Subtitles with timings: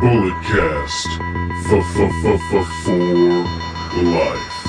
[0.00, 1.10] Bulletcast
[1.68, 3.02] for
[4.02, 4.60] life.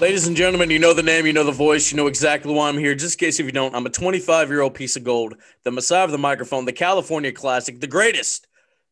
[0.00, 2.68] Ladies and gentlemen, you know the name, you know the voice, you know exactly why
[2.68, 2.94] I'm here.
[2.94, 5.34] Just in case if you don't, I'm a 25 year old piece of gold,
[5.64, 8.46] the messiah of the microphone, the California classic, the greatest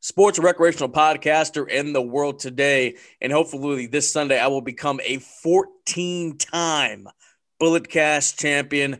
[0.04, 2.94] sports recreational podcaster in the world today.
[3.22, 7.08] And hopefully this Sunday, I will become a 14 time
[7.58, 8.94] Bulletcast champion.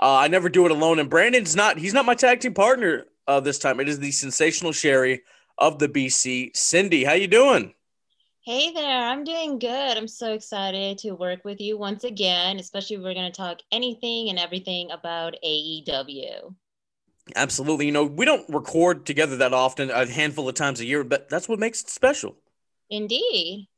[0.00, 0.98] Uh, I never do it alone.
[0.98, 3.80] And Brandon's not, he's not my tag team partner uh, this time.
[3.80, 5.22] It is the sensational Sherry
[5.56, 6.54] of the BC.
[6.54, 7.72] Cindy, how you doing?
[8.42, 9.96] Hey there, I'm doing good.
[9.96, 14.28] I'm so excited to work with you once again, especially we're going to talk anything
[14.28, 16.54] and everything about AEW.
[17.36, 17.86] Absolutely.
[17.86, 21.28] You know, we don't record together that often, a handful of times a year, but
[21.28, 22.36] that's what makes it special.
[22.88, 23.68] Indeed.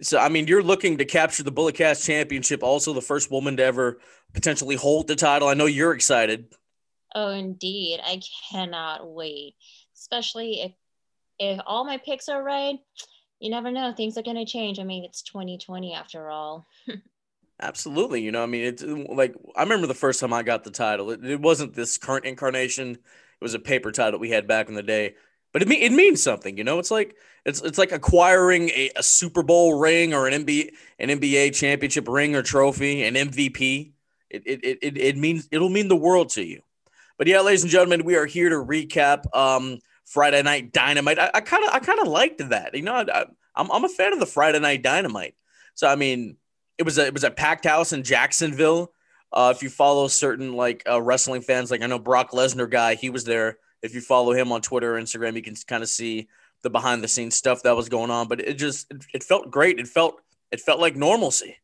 [0.00, 3.64] So, I mean, you're looking to capture the Bulletcast Championship, also the first woman to
[3.64, 4.00] ever
[4.32, 5.48] potentially hold the title.
[5.48, 6.46] I know you're excited.
[7.14, 8.00] Oh, indeed.
[8.02, 9.54] I cannot wait,
[9.94, 10.72] especially if
[11.38, 12.78] if all my picks are right
[13.42, 13.92] you never know.
[13.92, 14.78] Things are going to change.
[14.78, 16.64] I mean, it's 2020 after all.
[17.62, 18.20] Absolutely.
[18.22, 21.12] You know, I mean, it's like I remember the first time I got the title.
[21.12, 22.90] It, it, wasn't this current incarnation.
[22.90, 22.98] It
[23.40, 25.14] was a paper title we had back in the day.
[25.52, 26.80] But it mean, it means something, you know.
[26.80, 27.14] It's like
[27.46, 32.08] it's it's like acquiring a, a Super Bowl ring or an NBA an NBA championship
[32.08, 33.92] ring or trophy, an MVP.
[34.28, 36.62] It, it it it means it'll mean the world to you.
[37.16, 41.20] But yeah, ladies and gentlemen, we are here to recap um, Friday Night Dynamite.
[41.20, 42.74] I kind of I kind of liked that.
[42.74, 45.36] You know, I, I'm I'm a fan of the Friday Night Dynamite.
[45.74, 46.36] So I mean,
[46.78, 48.92] it was a it was a packed house in Jacksonville.
[49.32, 52.94] Uh, if you follow certain like uh, wrestling fans, like I know Brock Lesnar guy,
[52.94, 53.58] he was there.
[53.82, 56.28] If you follow him on Twitter or Instagram, you can kind of see
[56.62, 58.28] the behind the scenes stuff that was going on.
[58.28, 59.78] But it just it, it felt great.
[59.78, 61.56] It felt it felt like normalcy.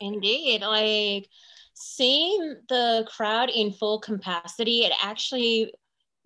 [0.00, 1.28] Indeed, like
[1.74, 5.72] seeing the crowd in full capacity, it actually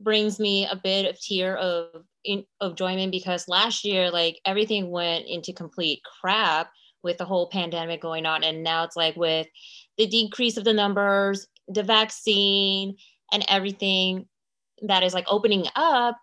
[0.01, 4.91] brings me a bit of tear of in, of enjoyment because last year like everything
[4.91, 6.71] went into complete crap
[7.03, 9.47] with the whole pandemic going on and now it's like with
[9.99, 12.97] the decrease of the numbers the vaccine
[13.33, 14.27] and everything
[14.83, 16.19] that is like opening up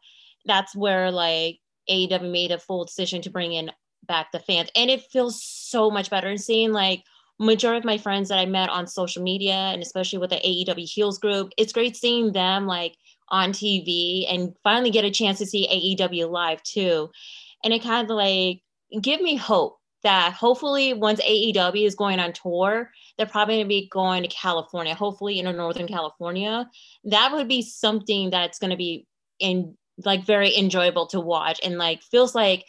[0.46, 3.72] that's where like AEW made a full decision to bring in
[4.08, 7.04] back the fans and it feels so much better and seeing like
[7.40, 10.90] majority of my friends that I met on social media and especially with the AEW
[10.90, 12.96] Heels group it's great seeing them like
[13.30, 17.10] on TV and finally get a chance to see AEW live too.
[17.64, 18.62] And it kind of like
[19.02, 23.70] give me hope that hopefully once AEW is going on tour, they're probably going to
[23.70, 26.70] be going to California, hopefully in Northern California.
[27.06, 29.08] That would be something that's going to be
[29.40, 29.76] in
[30.06, 32.64] like very enjoyable to watch and like feels like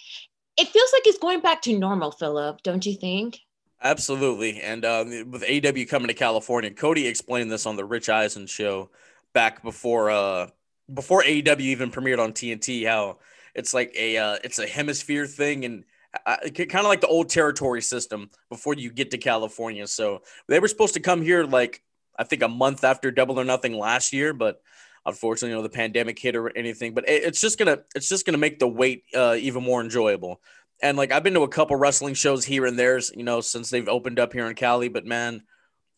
[0.57, 3.39] it feels like it's going back to normal, Philip, don't you think?
[3.81, 4.61] Absolutely.
[4.61, 8.91] And um, with AW coming to California, Cody explained this on the Rich Eisen show
[9.35, 10.49] back before uh
[10.93, 13.19] before AEW even premiered on TNT how
[13.55, 15.85] it's like a uh, it's a hemisphere thing and
[16.25, 19.87] kind of like the old territory system before you get to California.
[19.87, 21.83] So they were supposed to come here like
[22.19, 24.61] I think a month after Double or Nothing last year, but
[25.07, 26.95] unfortunately, you know, the pandemic hit or anything.
[26.95, 30.41] But it, it's just gonna it's just gonna make the wait uh, even more enjoyable.
[30.83, 33.71] And like I've been to a couple wrestling shows here and there's you know since
[33.71, 35.43] they've opened up here in Cali, but man,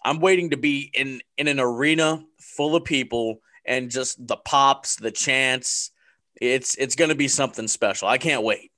[0.05, 4.97] I'm waiting to be in in an arena full of people and just the pops,
[4.97, 5.91] the chants.
[6.41, 8.09] It's it's to be something special.
[8.09, 8.71] I can't wait.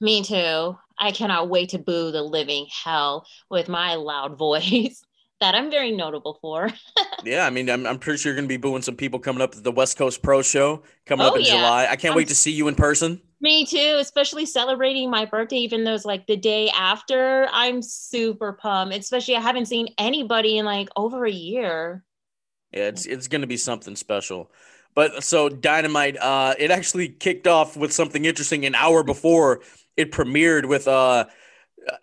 [0.00, 0.78] Me too.
[0.98, 5.02] I cannot wait to boo the living hell with my loud voice
[5.40, 6.70] that I'm very notable for.
[7.24, 9.40] yeah, I mean, I'm, I'm pretty sure you're going to be booing some people coming
[9.40, 11.52] up at the West Coast Pro Show coming oh, up in yeah.
[11.52, 11.86] July.
[11.88, 13.20] I can't I'm, wait to see you in person.
[13.40, 17.48] Me too, especially celebrating my birthday, even though it's like the day after.
[17.52, 22.04] I'm super pumped, especially I haven't seen anybody in like over a year.
[22.72, 24.50] Yeah, it's it's going to be something special.
[24.98, 29.60] But so Dynamite, uh, it actually kicked off with something interesting an hour before
[29.96, 31.26] it premiered with uh,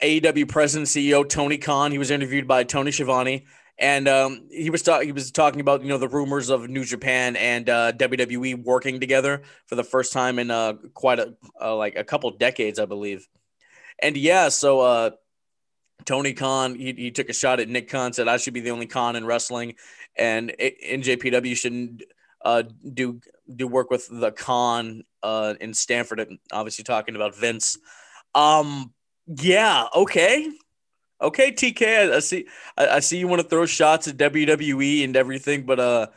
[0.02, 1.92] AEW President CEO Tony Khan.
[1.92, 3.48] He was interviewed by Tony Schiavone,
[3.78, 5.10] and um, he was talking.
[5.10, 9.02] He was talking about you know the rumors of New Japan and uh, WWE working
[9.02, 12.86] together for the first time in uh, quite a uh, like a couple decades, I
[12.86, 13.28] believe.
[14.00, 15.10] And yeah, so uh,
[16.06, 18.72] Tony Khan, he, he took a shot at Nick Khan, said I should be the
[18.72, 19.76] only Khan in wrestling,
[20.16, 22.04] and NJPW shouldn't
[22.46, 22.64] uh,
[22.94, 23.20] do
[23.54, 27.78] do work with the con uh, in Stamford, And obviously, talking about Vince.
[28.34, 28.94] Um,
[29.28, 30.50] yeah, okay,
[31.22, 32.12] okay, TK.
[32.12, 32.48] I, I see.
[32.78, 36.08] I, I, see you want to throw shots at WWE and everything, but uh,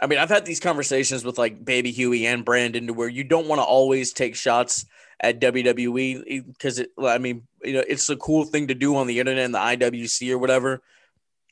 [0.00, 3.24] I mean, I've had these conversations with like Baby Huey and Brandon to where you
[3.24, 4.86] don't want to always take shots
[5.20, 6.90] at WWE because it.
[7.02, 9.58] I mean, you know, it's a cool thing to do on the internet and the
[9.58, 10.82] IWC or whatever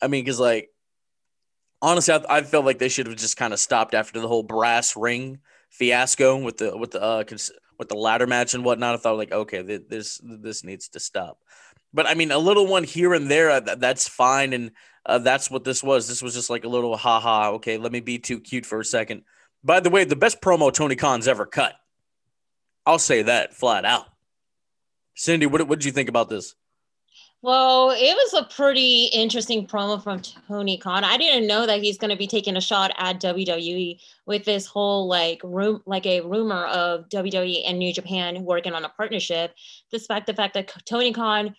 [0.03, 0.71] I mean, because like
[1.83, 4.43] honestly, I, I felt like they should have just kind of stopped after the whole
[4.43, 5.41] brass ring
[5.71, 8.95] fiasco with the with the uh cons- with the ladder match and whatnot.
[8.95, 11.39] I thought like, okay, th- this this needs to stop.
[11.93, 14.71] But I mean, a little one here and there, uh, that's fine, and
[15.07, 16.07] uh, that's what this was.
[16.07, 17.53] This was just like a little haha.
[17.53, 19.23] Okay, let me be too cute for a second.
[19.65, 21.75] By the way, the best promo Tony Khan's ever cut.
[22.87, 24.07] I'll say that flat out.
[25.15, 26.55] Cindy, what what did you think about this?
[27.43, 31.05] Well, it was a pretty interesting promo from Tony Khan.
[31.05, 34.67] I didn't know that he's going to be taking a shot at WWE with this
[34.67, 39.55] whole like room, like a rumor of WWE and New Japan working on a partnership.
[39.91, 41.55] Despite the fact that Tony Khan,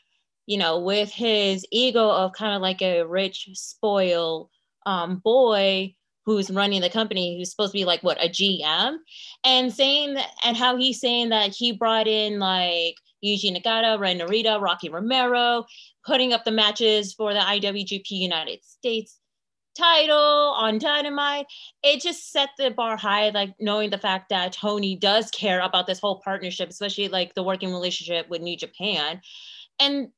[0.45, 4.49] you know, with his ego of kind of like a rich, spoiled
[4.85, 5.95] um, boy
[6.25, 8.97] who's running the company, who's supposed to be like what a GM,
[9.43, 14.19] and saying that, and how he's saying that he brought in like Yuji Nagata, Ren
[14.19, 15.65] Narita, Rocky Romero,
[16.05, 19.19] putting up the matches for the IWGP United States
[19.77, 21.45] title on Dynamite.
[21.83, 25.87] It just set the bar high, like knowing the fact that Tony does care about
[25.87, 29.21] this whole partnership, especially like the working relationship with New Japan.
[29.79, 30.09] And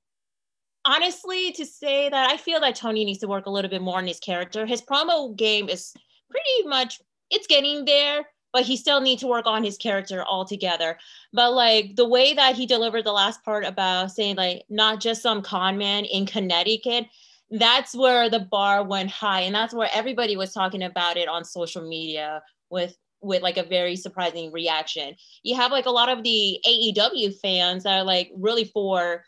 [0.86, 3.98] honestly, to say that I feel that Tony needs to work a little bit more
[3.98, 4.66] on his character.
[4.66, 5.94] His promo game is
[6.30, 10.98] pretty much it's getting there but he still needs to work on his character altogether.
[11.34, 15.22] But like the way that he delivered the last part about saying like not just
[15.22, 17.08] some con man in Connecticut,
[17.50, 21.44] that's where the bar went high, and that's where everybody was talking about it on
[21.44, 25.16] social media with with like a very surprising reaction.
[25.44, 29.24] You have like a lot of the AEW fans that are like really for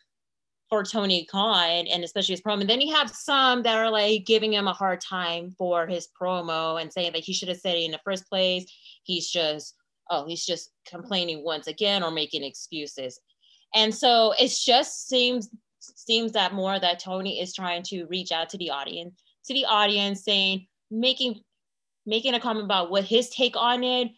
[0.70, 2.62] for Tony Khan and especially his promo.
[2.62, 6.08] And then you have some that are like giving him a hard time for his
[6.20, 8.66] promo and saying that he should have said it in the first place.
[9.06, 9.76] He's just,
[10.10, 13.20] oh, he's just complaining once again or making excuses.
[13.74, 15.50] And so it just seems
[15.80, 19.66] seems that more that Tony is trying to reach out to the audience, to the
[19.66, 21.42] audience saying, making
[22.06, 24.10] making a comment about what his take on it,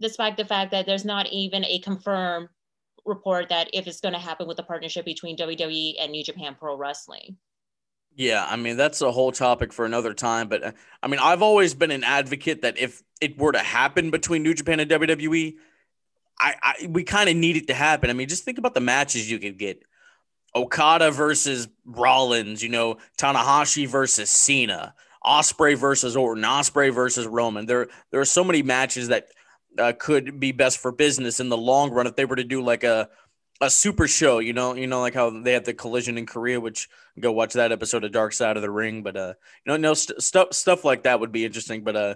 [0.00, 2.48] despite the fact that there's not even a confirmed
[3.04, 6.56] report that if it's going to happen with the partnership between WWE and New Japan
[6.58, 7.36] Pro Wrestling.
[8.18, 10.72] Yeah, I mean that's a whole topic for another time, but uh,
[11.04, 14.54] I mean I've always been an advocate that if it were to happen between New
[14.54, 15.54] Japan and WWE,
[16.40, 18.10] I, I we kind of need it to happen.
[18.10, 19.84] I mean, just think about the matches you could get.
[20.52, 27.66] Okada versus Rollins, you know, Tanahashi versus Cena, Ospreay versus Orton, Ospreay versus Roman.
[27.66, 29.28] There there are so many matches that
[29.78, 32.62] uh, could be best for business in the long run if they were to do
[32.62, 33.10] like a
[33.60, 36.60] a super show, you know, you know, like how they had the collision in Korea,
[36.60, 36.88] which
[37.18, 39.02] go watch that episode of Dark Side of the Ring.
[39.02, 39.34] But uh,
[39.64, 41.82] you know, no st- stuff stuff like that would be interesting.
[41.82, 42.14] But uh,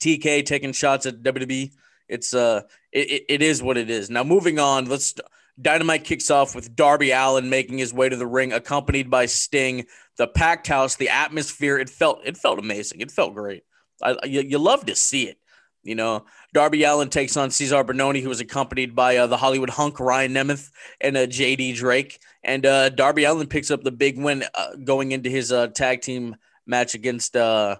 [0.00, 1.72] TK taking shots at WWE,
[2.08, 4.10] it's uh, it, it is what it is.
[4.10, 5.14] Now moving on, let's
[5.60, 9.86] Dynamite kicks off with Darby Allin making his way to the ring, accompanied by Sting.
[10.16, 13.00] The packed house, the atmosphere, it felt it felt amazing.
[13.00, 13.64] It felt great.
[14.02, 15.38] I, you, you love to see it.
[15.82, 19.70] You know, Darby Allin takes on Cezar Bononi, who was accompanied by uh, the Hollywood
[19.70, 20.70] hunk Ryan Nemeth
[21.00, 22.20] and uh, JD Drake.
[22.44, 26.00] And uh, Darby Allin picks up the big win uh, going into his uh, tag
[26.00, 26.36] team
[26.66, 27.76] match against uh,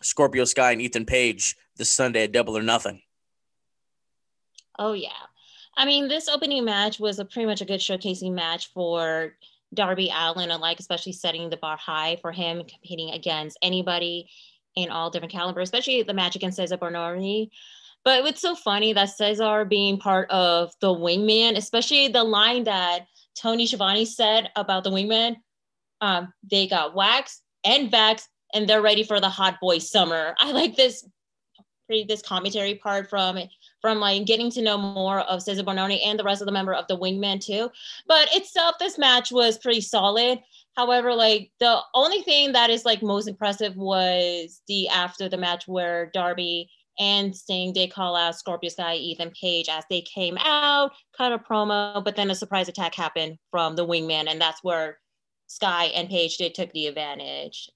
[0.00, 3.02] Scorpio Sky and Ethan Page this Sunday at Double or Nothing.
[4.78, 5.10] Oh, yeah.
[5.76, 9.34] I mean, this opening match was a pretty much a good showcasing match for
[9.74, 14.28] Darby Allin, like especially setting the bar high for him competing against anybody
[14.76, 17.50] in all different calibers, especially the match against Cezar Bononi.
[18.04, 23.06] But it's so funny that Cezar being part of the wingman, especially the line that
[23.34, 25.36] Tony Schiavone said about the wingman,
[26.00, 30.34] um, they got waxed and vaxxed and they're ready for the hot boy summer.
[30.40, 31.06] I like this
[31.86, 33.38] pretty this commentary part from
[33.80, 36.72] from like getting to know more of Cezar Bononi and the rest of the member
[36.72, 37.70] of the wingman too.
[38.06, 40.40] But itself, this match was pretty solid.
[40.76, 45.68] However, like the only thing that is like most impressive was the after the match
[45.68, 50.92] where Darby and Sting did call out Scorpio Sky, Ethan Page as they came out,
[51.16, 54.98] cut a promo, but then a surprise attack happened from the wingman, and that's where
[55.46, 57.68] Sky and Page did took the advantage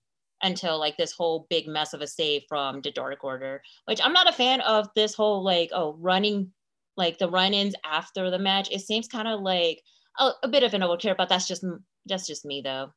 [0.43, 4.13] until like this whole big mess of a save from the Dark Order, which I'm
[4.13, 6.53] not a fan of this whole like oh running
[6.97, 8.71] like the run-ins after the match.
[8.71, 9.83] It seems kind of like
[10.19, 11.65] a, a, bit of an overkill, but that's just
[12.07, 12.93] that's just me though.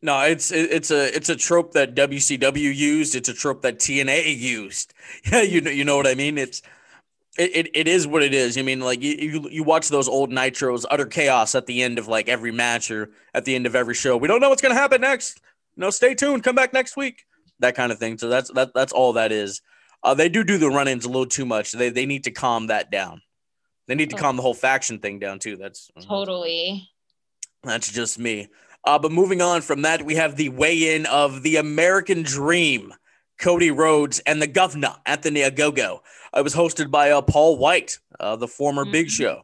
[0.00, 3.16] No, it's it's a it's a trope that WCW used.
[3.16, 4.94] It's a trope that TNA used.
[5.32, 6.38] Yeah, you know you know what I mean.
[6.38, 6.62] It's
[7.36, 8.58] it, it, it is what it is.
[8.58, 11.98] I mean, like you, you you watch those old nitros, utter chaos at the end
[11.98, 14.16] of like every match or at the end of every show.
[14.16, 15.40] We don't know what's gonna happen next.
[15.76, 16.44] No, stay tuned.
[16.44, 17.24] Come back next week.
[17.60, 18.18] That kind of thing.
[18.18, 19.62] So that's that that's all that is.
[20.02, 21.72] Uh, they do do the run-ins a little too much.
[21.72, 23.22] They they need to calm that down.
[23.88, 25.56] They need to calm the whole faction thing down too.
[25.56, 26.88] That's totally.
[27.62, 28.48] That's just me.
[28.84, 32.94] Uh, but moving on from that, we have the weigh-in of the American Dream,
[33.38, 36.00] Cody Rhodes and the Governor Anthony Ogogo.
[36.34, 38.92] It was hosted by uh, Paul White, uh, the former mm-hmm.
[38.92, 39.42] Big Show.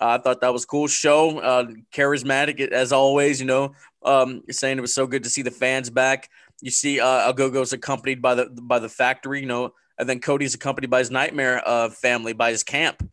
[0.00, 3.38] I thought that was cool show, uh, charismatic as always.
[3.38, 6.30] You know, um, saying it was so good to see the fans back.
[6.62, 9.40] You see, uh, Ogogo's accompanied by the by the factory.
[9.40, 13.06] You know, and then Cody's accompanied by his Nightmare uh, family, by his camp,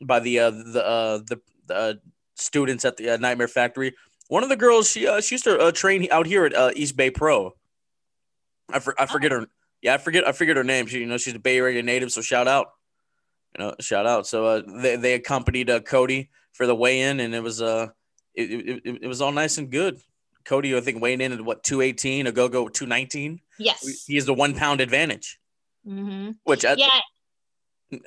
[0.00, 1.94] by the uh, the uh, the, the uh,
[2.40, 3.94] students at the uh, Nightmare Factory.
[4.28, 6.70] One of the girls, she uh, she used to uh, train out here at uh,
[6.74, 7.54] East Bay Pro.
[8.72, 9.40] I, for, I forget oh.
[9.40, 9.46] her.
[9.80, 10.86] Yeah, I forget I forget her name.
[10.86, 12.72] She you know she's a Bay Area native, so shout out.
[13.56, 14.26] You know, shout out.
[14.26, 17.88] So uh, they they accompanied uh, Cody for the weigh in, and it was uh
[18.34, 20.00] it, it, it was all nice and good.
[20.44, 23.40] Cody, I think weighing in at what two eighteen, Ogogo two nineteen.
[23.58, 25.38] Yes, he has the one pound advantage.
[25.86, 26.32] Mm-hmm.
[26.44, 26.88] Which I, yeah.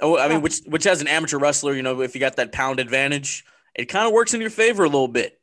[0.02, 2.52] Oh, I mean, which which as an amateur wrestler, you know, if you got that
[2.52, 5.40] pound advantage, it kind of works in your favor a little bit.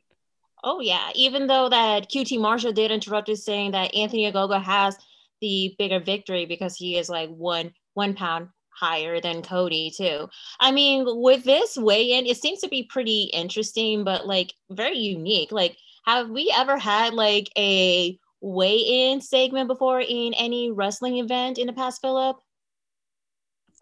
[0.63, 4.97] Oh yeah, even though that QT Marshall did interrupt us saying that Anthony Ogogo has
[5.41, 10.27] the bigger victory because he is like one one pound higher than Cody too.
[10.59, 15.51] I mean, with this weigh-in, it seems to be pretty interesting, but like very unique.
[15.51, 21.67] Like, have we ever had like a weigh-in segment before in any wrestling event in
[21.67, 22.37] the past, Philip?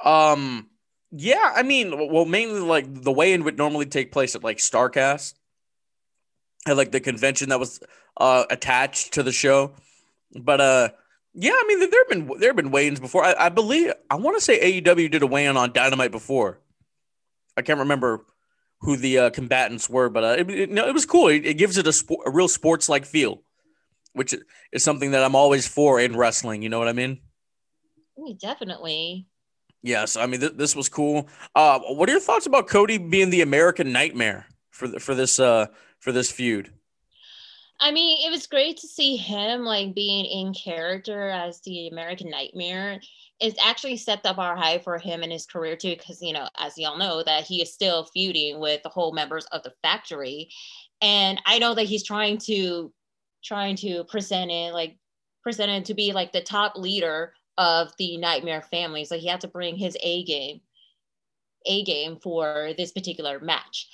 [0.03, 0.69] Um,
[1.11, 5.33] yeah, I mean, well, mainly like the weigh-in would normally take place at like Starcast
[6.67, 7.79] at like the convention that was
[8.17, 9.73] uh, attached to the show.
[10.35, 10.89] But uh,
[11.33, 13.23] yeah, I mean, there have been there have been weigh-ins before.
[13.23, 16.59] I, I believe I want to say AEW did a weigh-in on Dynamite before.
[17.55, 18.25] I can't remember
[18.81, 21.29] who the uh, combatants were, but uh, it, it, no, it was cool.
[21.29, 23.41] It, it gives it a, sport, a real sports like feel,
[24.13, 24.35] which
[24.71, 26.61] is something that I'm always for in wrestling.
[26.61, 27.21] You know what I mean?
[28.39, 29.25] Definitely.
[29.83, 31.27] Yes, I mean th- this was cool.
[31.55, 35.39] Uh, what are your thoughts about Cody being the American Nightmare for the, for this
[35.39, 35.67] uh,
[35.99, 36.71] for this feud?
[37.79, 42.29] I mean, it was great to see him like being in character as the American
[42.29, 42.99] Nightmare.
[43.39, 46.49] It's actually set the bar high for him in his career too, because you know,
[46.57, 50.49] as y'all know, that he is still feuding with the whole members of the factory,
[51.01, 52.91] and I know that he's trying to
[53.43, 54.97] trying to present it like
[55.43, 59.05] present it to be like the top leader of the Nightmare family.
[59.05, 60.61] So he had to bring his A game,
[61.65, 63.87] A game for this particular match.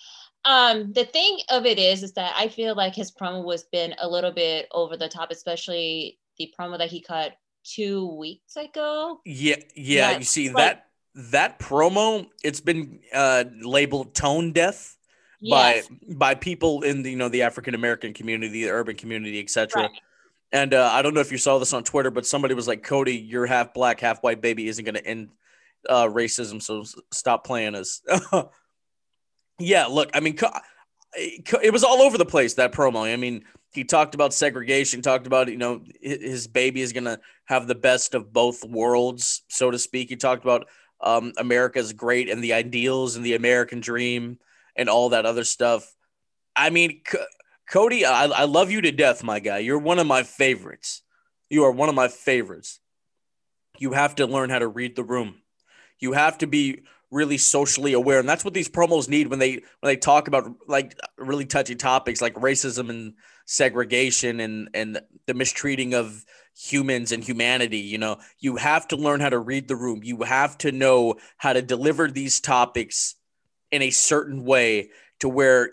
[0.45, 3.95] Um, the thing of it is, is that I feel like his promo was been
[3.99, 9.21] a little bit over the top, especially the promo that he cut two weeks ago.
[9.25, 10.11] Yeah, yeah.
[10.11, 10.17] yeah.
[10.17, 14.97] You see like, that that promo, it's been uh, labeled tone death
[15.39, 15.87] yes.
[15.87, 19.83] by by people in the you know the African American community, the urban community, etc.
[19.83, 19.91] Right.
[20.53, 22.83] And uh, I don't know if you saw this on Twitter, but somebody was like,
[22.83, 25.29] "Cody, your half black, half white baby isn't going to end
[25.89, 28.01] uh, racism, so stop playing us."
[29.59, 30.37] Yeah, look, I mean,
[31.15, 33.11] it was all over the place that promo.
[33.11, 37.67] I mean, he talked about segregation, talked about you know his baby is gonna have
[37.67, 40.09] the best of both worlds, so to speak.
[40.09, 40.67] He talked about
[41.01, 44.39] um, America's great and the ideals and the American dream
[44.75, 45.93] and all that other stuff.
[46.55, 47.01] I mean,
[47.69, 49.59] Cody, I, I love you to death, my guy.
[49.59, 51.01] You're one of my favorites.
[51.49, 52.79] You are one of my favorites.
[53.79, 55.35] You have to learn how to read the room.
[55.99, 59.53] You have to be really socially aware and that's what these promos need when they
[59.53, 63.13] when they talk about like really touchy topics like racism and
[63.45, 66.25] segregation and and the mistreating of
[66.57, 70.23] humans and humanity you know you have to learn how to read the room you
[70.23, 73.13] have to know how to deliver these topics
[73.71, 74.89] in a certain way
[75.19, 75.69] to where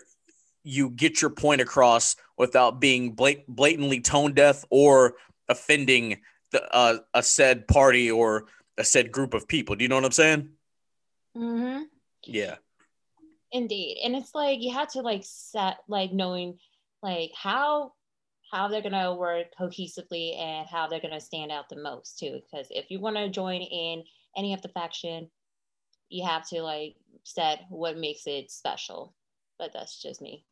[0.63, 5.15] you get your point across without being blatantly tone deaf or
[5.49, 6.19] offending
[6.51, 8.45] the, uh, a said party or
[8.77, 10.49] a said group of people do you know what i'm saying
[11.35, 11.83] Mm-hmm.
[12.25, 12.55] Yeah.
[13.51, 13.99] Indeed.
[14.03, 16.57] And it's like you have to like set like knowing
[17.01, 17.93] like how
[18.51, 22.39] how they're gonna work cohesively and how they're gonna stand out the most too.
[22.41, 24.03] Because if you want to join in
[24.37, 25.29] any of the faction,
[26.09, 29.13] you have to like set what makes it special.
[29.57, 30.45] But that's just me.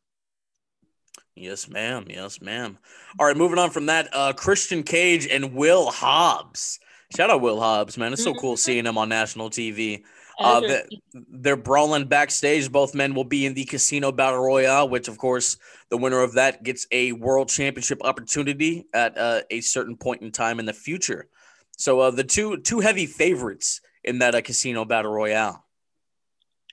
[1.34, 2.06] Yes, ma'am.
[2.08, 2.78] Yes, ma'am.
[3.18, 6.80] All right, moving on from that, uh, Christian Cage and Will Hobbs.
[7.16, 8.12] Shout out Will Hobbs, man.
[8.12, 8.58] It's so cool mm-hmm.
[8.58, 10.02] seeing him on national TV.
[10.38, 12.72] Uh, the, they're brawling backstage.
[12.72, 15.58] Both men will be in the Casino Battle Royale, which, of course,
[15.90, 20.32] the winner of that gets a world championship opportunity at uh, a certain point in
[20.32, 21.28] time in the future.
[21.76, 25.64] So uh, the two two heavy favorites in that uh, Casino Battle Royale.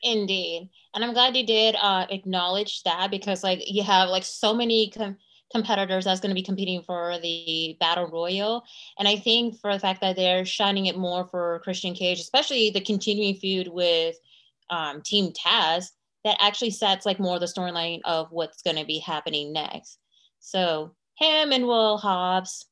[0.04, 4.54] Indeed, and I'm glad you did uh, acknowledge that because, like, you have like so
[4.54, 4.92] many.
[4.92, 5.18] Com-
[5.50, 8.66] competitors that's going to be competing for the battle royal
[9.00, 12.70] and i think for the fact that they're shining it more for christian cage especially
[12.70, 14.18] the continuing feud with
[14.72, 15.92] um, team taz
[16.25, 20.00] that actually sets like more the storyline of what's going to be happening next
[20.39, 22.68] So him and Will Hobbs,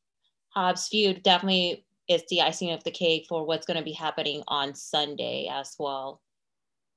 [0.49, 4.43] Hobbs feud definitely is the icing of the cake for what's going to be happening
[4.47, 6.21] on Sunday as well.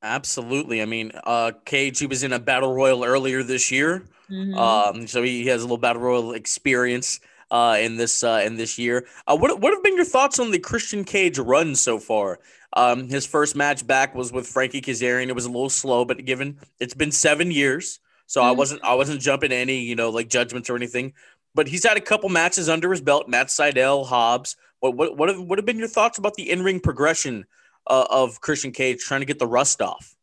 [0.02, 0.80] Absolutely.
[0.80, 4.04] I mean, uh, Cage, he was in a battle royal earlier this year.
[4.30, 4.56] Mm-hmm.
[4.56, 8.78] Um, so he has a little battle royal experience uh, in this uh, in this
[8.78, 9.06] year.
[9.26, 12.38] Uh, what what have been your thoughts on the Christian Cage run so far?
[12.74, 15.28] Um, his first match back was with Frankie Kazarian.
[15.28, 18.48] It was a little slow, but given it's been seven years, so mm-hmm.
[18.48, 21.14] I wasn't I wasn't jumping any you know like judgments or anything.
[21.54, 23.28] But he's had a couple matches under his belt.
[23.28, 24.56] Matt Sydal, Hobbs.
[24.80, 27.46] What what what have, what have been your thoughts about the in ring progression
[27.88, 30.14] uh, of Christian Cage trying to get the rust off?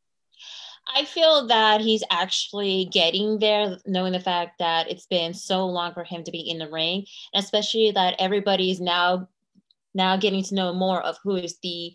[0.93, 5.93] I feel that he's actually getting there, knowing the fact that it's been so long
[5.93, 9.27] for him to be in the ring, and especially that everybody's now
[9.93, 11.93] now getting to know more of who is the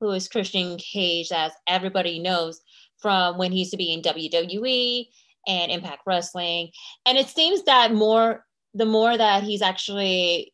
[0.00, 2.60] who is Christian Cage, as everybody knows
[2.98, 5.06] from when he used to be in WWE
[5.46, 6.70] and Impact Wrestling.
[7.06, 8.44] And it seems that more
[8.74, 10.52] the more that he's actually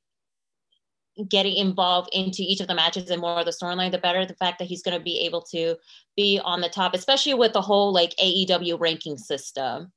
[1.28, 4.24] getting involved into each of the matches and more of the storyline, the better.
[4.24, 5.76] The fact that he's going to be able to
[6.16, 9.92] be on the top, especially with the whole like AEW ranking system.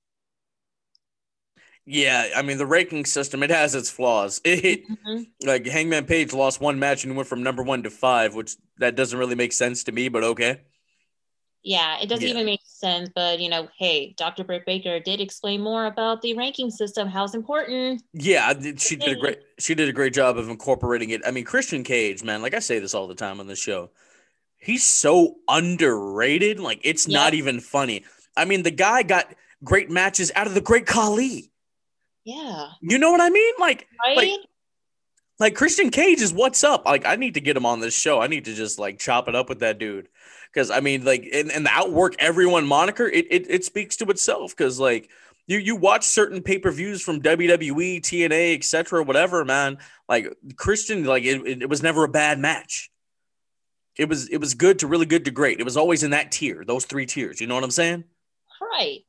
[1.88, 4.42] Yeah, I mean the ranking system it has its flaws.
[4.46, 5.24] It mm-hmm.
[5.48, 8.96] like Hangman Page lost one match and went from number one to five, which that
[8.96, 10.62] doesn't really make sense to me, but okay.
[11.66, 12.30] Yeah, it doesn't yeah.
[12.30, 13.10] even make sense.
[13.16, 14.44] But you know, hey, Dr.
[14.44, 18.04] Britt Baker did explain more about the ranking system, how's important.
[18.14, 21.22] Yeah, she did a great she did a great job of incorporating it.
[21.26, 23.90] I mean, Christian Cage, man, like I say this all the time on the show,
[24.58, 26.60] he's so underrated.
[26.60, 28.06] Like it's not even funny.
[28.38, 31.52] I mean, the guy got great matches out of the Great Khali.
[32.26, 32.68] Yeah.
[32.82, 33.54] You know what I mean?
[33.60, 34.18] Like, right?
[34.18, 34.30] like
[35.40, 36.86] like Christian Cage is what's up.
[36.86, 38.22] Like I need to get him on this show.
[38.22, 40.10] I need to just like chop it up with that dude.
[40.56, 44.06] Cause I mean, like, and, and the outwork everyone moniker, it, it, it speaks to
[44.06, 44.56] itself.
[44.56, 45.10] Cause like
[45.48, 49.78] you, you watch certain pay-per-views from WWE, TNA, etc., whatever, man.
[50.08, 52.90] Like Christian, like it, it was never a bad match.
[53.98, 55.60] It was, it was good to really good to great.
[55.60, 57.40] It was always in that tier, those three tiers.
[57.40, 58.06] You know what I'm saying?
[58.62, 59.04] Right.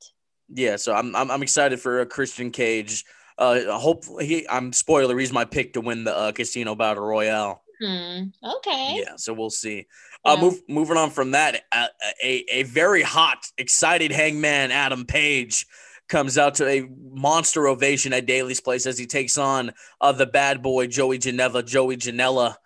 [0.49, 0.77] Yeah.
[0.77, 3.05] So I'm, I'm, I'm excited for a Christian Cage.
[3.39, 5.19] Uh, hopefully, he, I'm spoiler.
[5.19, 7.63] He's my pick to win the uh, Casino Battle Royale.
[7.81, 8.25] Hmm.
[8.43, 9.03] Okay.
[9.05, 9.17] Yeah.
[9.17, 9.87] So we'll see.
[10.25, 10.33] Uh, yeah.
[10.33, 11.89] Uh, move, moving on from that, uh,
[12.23, 15.67] a a very hot, excited Hangman Adam Page
[16.09, 20.27] comes out to a monster ovation at Daily's Place as he takes on uh, the
[20.27, 21.65] bad boy Joey Janela.
[21.65, 22.57] Joey Janela.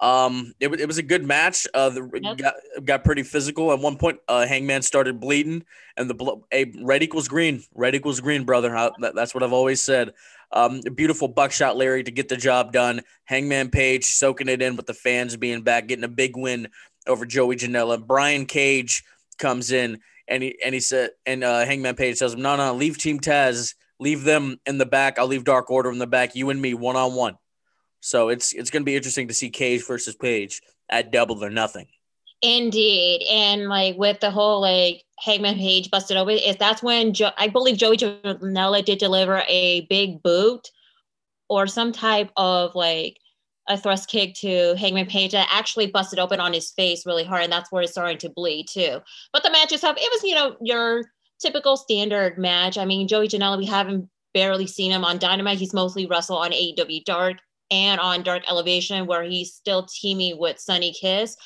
[0.00, 1.66] Um, it, it was a good match.
[1.72, 2.36] Uh, the yep.
[2.36, 2.54] got,
[2.84, 3.72] got pretty physical.
[3.72, 5.64] At one point, uh, Hangman started bleeding,
[5.96, 6.40] and the blood.
[6.52, 7.62] A red equals green.
[7.74, 8.76] Red equals green, brother.
[8.76, 10.12] I, that, that's what I've always said.
[10.52, 13.02] Um, beautiful buckshot lariat to get the job done.
[13.24, 16.68] Hangman Page soaking it in with the fans being back, getting a big win
[17.06, 18.04] over Joey Janela.
[18.04, 19.02] Brian Cage
[19.38, 22.74] comes in and he and he said and uh, Hangman Page tells him, "No, no,
[22.74, 25.18] leave Team Taz, leave them in the back.
[25.18, 26.36] I'll leave Dark Order in the back.
[26.36, 27.38] You and me, one on one."
[28.00, 31.50] So it's it's going to be interesting to see Cage versus Page at Double or
[31.50, 31.86] Nothing.
[32.42, 37.30] Indeed, and like with the whole like Hangman Page busted open, is that's when jo-
[37.38, 40.68] I believe Joey Janela did deliver a big boot
[41.48, 43.16] or some type of like
[43.68, 47.44] a thrust kick to Hangman Page that actually busted open on his face really hard,
[47.44, 49.00] and that's where it's starting to bleed too.
[49.32, 51.02] But the match itself, it was you know your
[51.40, 52.76] typical standard match.
[52.76, 55.58] I mean, Joey Janela, we haven't barely seen him on Dynamite.
[55.58, 57.38] He's mostly wrestled on AEW Dark
[57.70, 61.36] and on Dark Elevation, where he's still teaming with Sonny Kiss.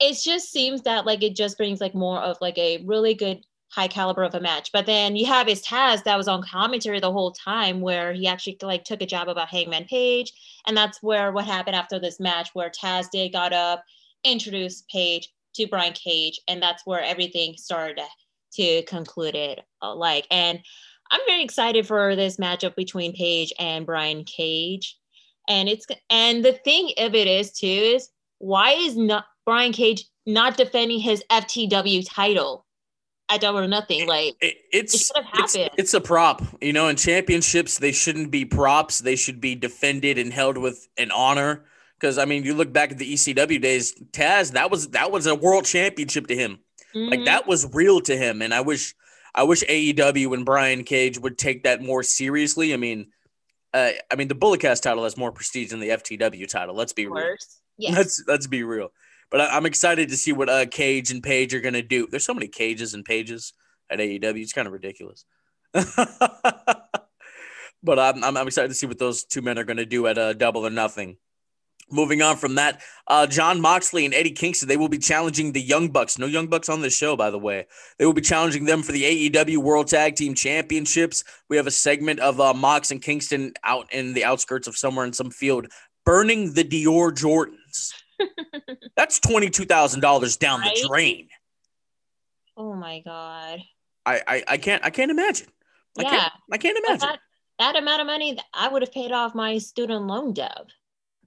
[0.00, 3.42] It just seems that like it just brings like more of like a really good
[3.70, 4.70] high caliber of a match.
[4.72, 8.26] But then you have his Taz that was on commentary the whole time where he
[8.26, 10.32] actually like took a jab about Hangman Page.
[10.66, 13.84] And that's where what happened after this match where Taz did got up,
[14.24, 18.00] introduced Page to Brian Cage, and that's where everything started
[18.54, 19.60] to conclude it.
[19.82, 20.60] Uh, like and
[21.10, 24.96] I'm very excited for this matchup between Page and Brian Cage
[25.48, 30.04] and it's and the thing of it is too is why is not Brian Cage
[30.26, 32.66] not defending his FTW title
[33.28, 34.06] at Double or Nothing?
[34.06, 36.88] Like it, it's, it it's it's a prop, you know.
[36.88, 41.64] In championships, they shouldn't be props; they should be defended and held with an honor.
[41.98, 45.26] Because I mean, you look back at the ECW days, Taz that was that was
[45.26, 46.58] a world championship to him.
[46.94, 47.10] Mm-hmm.
[47.10, 48.94] Like that was real to him, and I wish
[49.34, 52.72] I wish AEW and Brian Cage would take that more seriously.
[52.72, 53.08] I mean
[53.74, 56.74] uh, I mean, the Bulletcast title has more prestige than the FTW title.
[56.74, 57.36] Let's be real.
[57.76, 57.96] Yes.
[57.96, 58.88] Let's let's be real.
[59.30, 62.06] But I, am excited to see what uh, Cage and Page are gonna do.
[62.10, 63.52] There's so many cages and pages
[63.90, 64.40] at AEW.
[64.40, 65.24] It's kind of ridiculous.
[65.72, 65.86] but
[67.98, 70.32] I'm, I'm, I'm excited to see what those two men are gonna do at uh,
[70.32, 71.18] Double or Nothing.
[71.90, 75.60] Moving on from that, uh, Jon Moxley and Eddie Kingston, they will be challenging the
[75.60, 76.18] Young Bucks.
[76.18, 77.66] No Young Bucks on this show, by the way.
[77.98, 81.24] They will be challenging them for the AEW World Tag Team Championships.
[81.48, 85.06] We have a segment of uh, Mox and Kingston out in the outskirts of somewhere
[85.06, 85.68] in some field
[86.04, 87.92] burning the Dior Jordans.
[88.96, 90.74] That's $22,000 down right?
[90.74, 91.28] the drain.
[92.56, 93.60] Oh my God.
[94.06, 95.48] I, I, I can't I can't imagine.
[95.98, 96.10] I yeah.
[96.10, 97.08] Can't, I can't imagine.
[97.08, 97.18] That,
[97.58, 100.66] that amount of money, I would have paid off my student loan debt.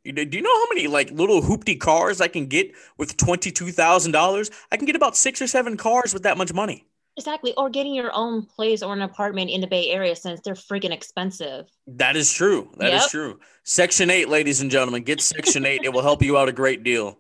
[0.04, 3.72] Do you know how many like little hoopty cars I can get with twenty two
[3.72, 4.50] thousand dollars?
[4.72, 6.88] I can get about six or seven cars with that much money.
[7.18, 10.56] Exactly, or getting your own place or an apartment in the Bay Area since they're
[10.56, 11.68] freaking expensive.
[11.86, 12.72] That is true.
[12.78, 13.02] That yep.
[13.02, 13.40] is true.
[13.64, 15.82] Section eight, ladies and gentlemen, get Section eight.
[15.84, 17.20] it will help you out a great deal.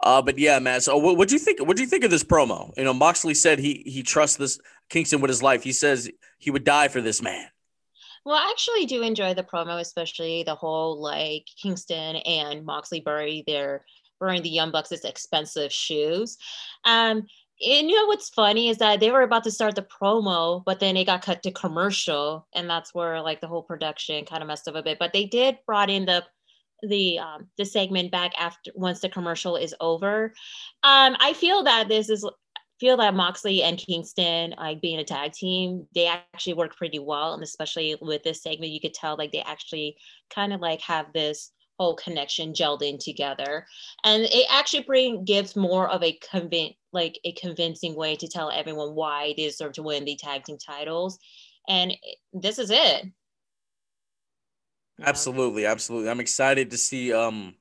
[0.00, 0.80] Uh, but yeah, man.
[0.82, 1.64] So what do you think?
[1.66, 2.76] What do you think of this promo?
[2.76, 4.58] You know, Moxley said he he trusts this
[4.90, 5.62] Kingston with his life.
[5.62, 7.46] He says he would die for this man.
[8.24, 13.44] Well, I actually do enjoy the promo, especially the whole like Kingston and Moxley bury
[13.46, 13.84] their
[14.18, 16.38] burying the Young Bucks' expensive shoes.
[16.84, 17.26] Um,
[17.60, 20.80] and you know what's funny is that they were about to start the promo, but
[20.80, 24.48] then it got cut to commercial, and that's where like the whole production kind of
[24.48, 24.98] messed up a bit.
[24.98, 26.24] But they did brought in the
[26.88, 30.32] the um, the segment back after once the commercial is over.
[30.82, 32.28] Um, I feel that this is
[32.80, 37.34] feel that Moxley and Kingston, like being a tag team, they actually work pretty well.
[37.34, 39.96] And especially with this segment, you could tell like they actually
[40.34, 43.66] kind of like have this whole connection gelled in together.
[44.04, 48.50] And it actually bring gives more of a convince like a convincing way to tell
[48.50, 51.18] everyone why they deserve to win the tag team titles.
[51.68, 51.96] And
[52.32, 53.06] this is it.
[55.00, 56.08] Absolutely, absolutely.
[56.08, 57.54] I'm excited to see um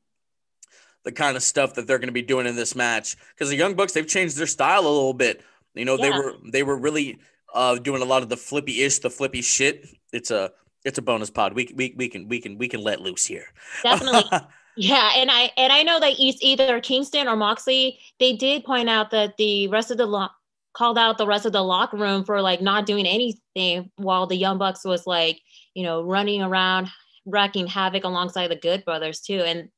[1.03, 3.55] the kind of stuff that they're going to be doing in this match because the
[3.55, 5.43] Young Bucks they've changed their style a little bit.
[5.73, 6.09] You know, yeah.
[6.09, 7.19] they were they were really
[7.53, 9.87] uh, doing a lot of the flippy ish, the flippy shit.
[10.11, 10.51] It's a
[10.85, 11.53] it's a bonus pod.
[11.53, 13.45] We we we can we can we can let loose here.
[13.83, 14.23] Definitely.
[14.77, 17.99] yeah, and I and I know that either Kingston or Moxley.
[18.19, 20.29] They did point out that the rest of the lo-
[20.73, 24.35] called out the rest of the locker room for like not doing anything while the
[24.35, 25.39] Young Bucks was like
[25.73, 26.89] you know running around
[27.25, 29.41] wrecking havoc alongside the Good Brothers too.
[29.41, 29.69] And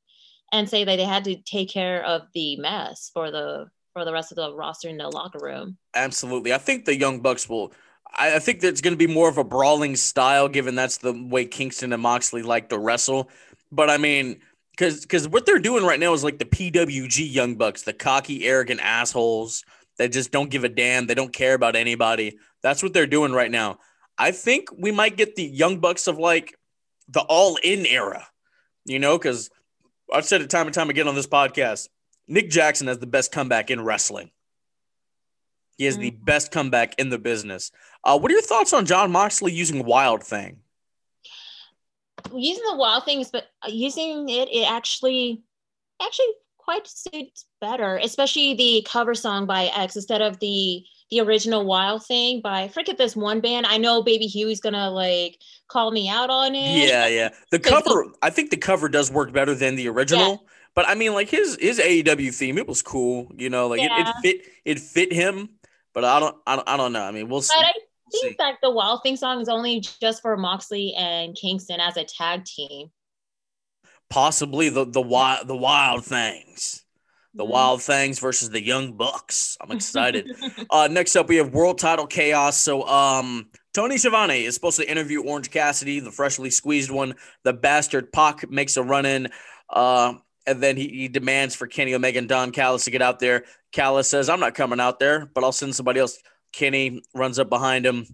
[0.52, 4.12] and say that they had to take care of the mess for the for the
[4.12, 5.78] rest of the roster in the locker room.
[5.94, 6.54] Absolutely.
[6.54, 7.72] I think the Young Bucks will
[8.18, 11.14] I, I think there's going to be more of a brawling style given that's the
[11.14, 13.30] way Kingston and Moxley like to wrestle.
[13.72, 17.56] But I mean, because because what they're doing right now is like the PWG Young
[17.56, 19.64] Bucks, the cocky, arrogant assholes
[19.98, 21.08] that just don't give a damn.
[21.08, 22.38] They don't care about anybody.
[22.62, 23.80] That's what they're doing right now.
[24.18, 26.56] I think we might get the Young Bucks of like
[27.08, 28.28] the All In era,
[28.86, 29.50] you know, because
[30.12, 31.90] I've said it time and time again on this podcast.
[32.28, 34.32] Nick Jackson has the best comeback in wrestling.
[35.78, 36.04] He has mm-hmm.
[36.04, 37.72] the best comeback in the business.
[38.04, 40.58] Uh, what are your thoughts on Jon Moxley using Wild Thing?
[42.34, 45.44] Using the Wild Things, but using it, it actually,
[46.02, 51.66] actually quite suits better, especially the cover song by X instead of the the original
[51.66, 53.66] Wild Thing by forget this one band.
[53.66, 56.88] I know Baby Huey's gonna like call me out on it.
[56.88, 57.30] Yeah, yeah.
[57.52, 60.30] The cover, I think the cover does work better than the original.
[60.30, 60.50] Yeah.
[60.74, 63.32] But I mean, like his his AEW theme, it was cool.
[63.36, 64.00] You know, like yeah.
[64.00, 65.50] it, it, fit it fit him.
[65.94, 67.04] But I don't I don't, I don't know.
[67.04, 67.56] I mean, we'll see.
[67.56, 67.72] But I
[68.12, 72.04] think that the Wild Thing song is only just for Moxley and Kingston as a
[72.04, 72.90] tag team.
[74.10, 76.85] Possibly the the wild the Wild Things
[77.36, 77.52] the mm-hmm.
[77.52, 79.58] Wild Things versus the Young Bucks.
[79.62, 80.32] I'm excited.
[80.70, 82.58] uh, next up, we have World Title Chaos.
[82.58, 87.16] So, um, Tony Schiavone is supposed to interview Orange Cassidy, the freshly squeezed one.
[87.44, 89.28] The bastard Pac makes a run in,
[89.70, 90.14] uh,
[90.48, 93.44] and then he, he, demands for Kenny Omega and Don Callis to get out there.
[93.74, 96.18] Callis says, "I'm not coming out there, but I'll send somebody else."
[96.54, 98.06] Kenny runs up behind him,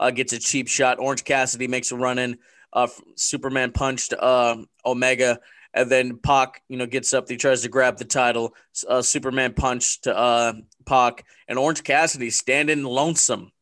[0.00, 0.98] uh, gets a cheap shot.
[0.98, 2.38] Orange Cassidy makes a run in.
[2.72, 4.56] Uh, Superman punched uh,
[4.86, 5.40] Omega
[5.74, 7.28] and then Pac, you know, gets up.
[7.28, 8.54] He tries to grab the title.
[8.86, 10.52] Uh, Superman punch to uh,
[10.84, 13.52] Pac, and Orange Cassidy standing lonesome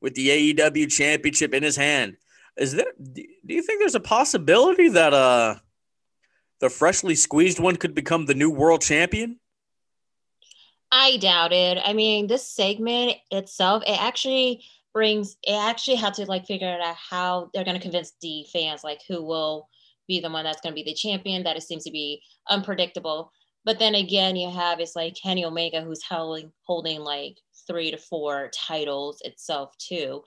[0.00, 2.16] with the AEW championship in his hand.
[2.56, 2.92] Is there?
[3.00, 5.56] Do you think there's a possibility that uh,
[6.60, 9.38] the freshly squeezed one could become the new world champion?
[10.90, 11.78] I doubt it.
[11.82, 15.36] I mean, this segment itself, it actually brings.
[15.42, 19.00] It actually had to like figure out how they're going to convince the fans, like
[19.08, 19.68] who will
[20.12, 21.42] be the one that's going to be the champion.
[21.42, 23.32] That it seems to be unpredictable.
[23.64, 27.96] But then again, you have it's like Kenny Omega who's holding holding like three to
[27.96, 30.22] four titles itself too.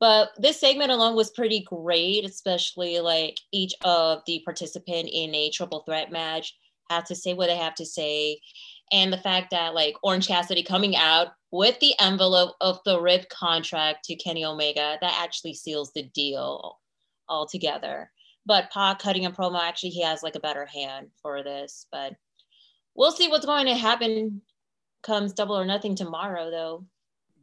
[0.00, 5.50] But this segment alone was pretty great, especially like each of the participant in a
[5.50, 6.54] triple threat match
[6.90, 8.40] had to say what they have to say.
[8.90, 13.28] And the fact that like Orange Cassidy coming out with the envelope of the RIP
[13.28, 16.78] contract to Kenny Omega, that actually seals the deal
[17.28, 18.10] altogether.
[18.48, 21.86] But Pac cutting a promo actually he has like a better hand for this.
[21.92, 22.14] But
[22.96, 24.40] we'll see what's going to happen
[25.02, 26.86] comes double or nothing tomorrow though.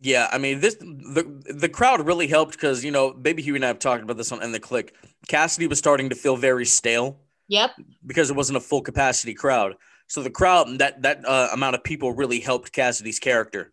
[0.01, 3.63] Yeah, I mean this the the crowd really helped because you know Baby Huey and
[3.63, 4.93] I have talked about this on in the click.
[5.27, 7.21] Cassidy was starting to feel very stale.
[7.47, 7.71] Yep.
[8.05, 9.75] Because it wasn't a full capacity crowd.
[10.07, 13.71] So the crowd that that uh, amount of people really helped Cassidy's character.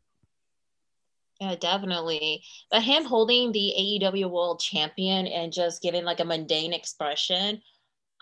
[1.43, 2.45] Yeah, definitely.
[2.71, 7.61] But him holding the AEW World Champion and just giving like a mundane expression,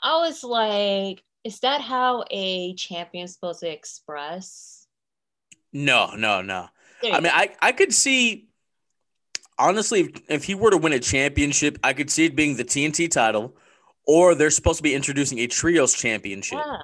[0.02, 4.86] I was like, is that how a champion's supposed to express?
[5.70, 6.68] No, no, no.
[7.04, 8.48] I mean, I, I could see
[9.58, 12.64] honestly if, if he were to win a championship, I could see it being the
[12.64, 13.54] TNT title,
[14.06, 16.58] or they're supposed to be introducing a trios championship.
[16.64, 16.78] Yeah.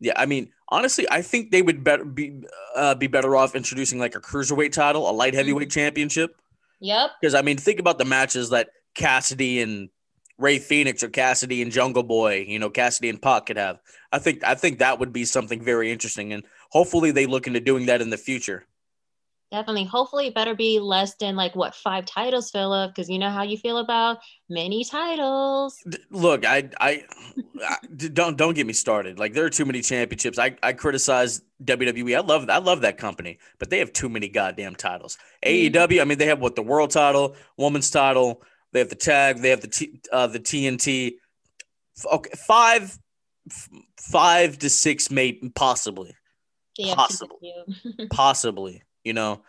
[0.00, 2.42] Yeah, I mean, honestly, I think they would better be
[2.74, 5.80] uh, be better off introducing like a cruiserweight title, a light heavyweight mm-hmm.
[5.80, 6.36] championship.
[6.80, 7.10] Yep.
[7.20, 9.90] Because I mean, think about the matches that Cassidy and
[10.38, 13.78] Rey Fenix or Cassidy and Jungle Boy, you know, Cassidy and Pac could have.
[14.10, 17.60] I think I think that would be something very interesting, and hopefully they look into
[17.60, 18.66] doing that in the future.
[19.50, 19.84] Definitely.
[19.84, 23.42] Hopefully, it better be less than like what five titles, Philip, because you know how
[23.42, 25.82] you feel about many titles.
[26.10, 27.02] Look, I, I,
[27.66, 27.76] I,
[28.12, 29.18] don't don't get me started.
[29.18, 30.38] Like there are too many championships.
[30.38, 32.16] I, I criticize WWE.
[32.16, 35.18] I love I love that company, but they have too many goddamn titles.
[35.44, 35.76] Mm-hmm.
[35.76, 36.00] AEW.
[36.00, 38.42] I mean, they have what the world title, woman's title.
[38.72, 39.38] They have the tag.
[39.38, 41.14] They have the T, uh, the TNT.
[42.10, 42.96] Okay, five,
[43.98, 46.14] five to six, maybe possibly,
[46.94, 47.52] possibly,
[48.10, 49.42] possibly you know,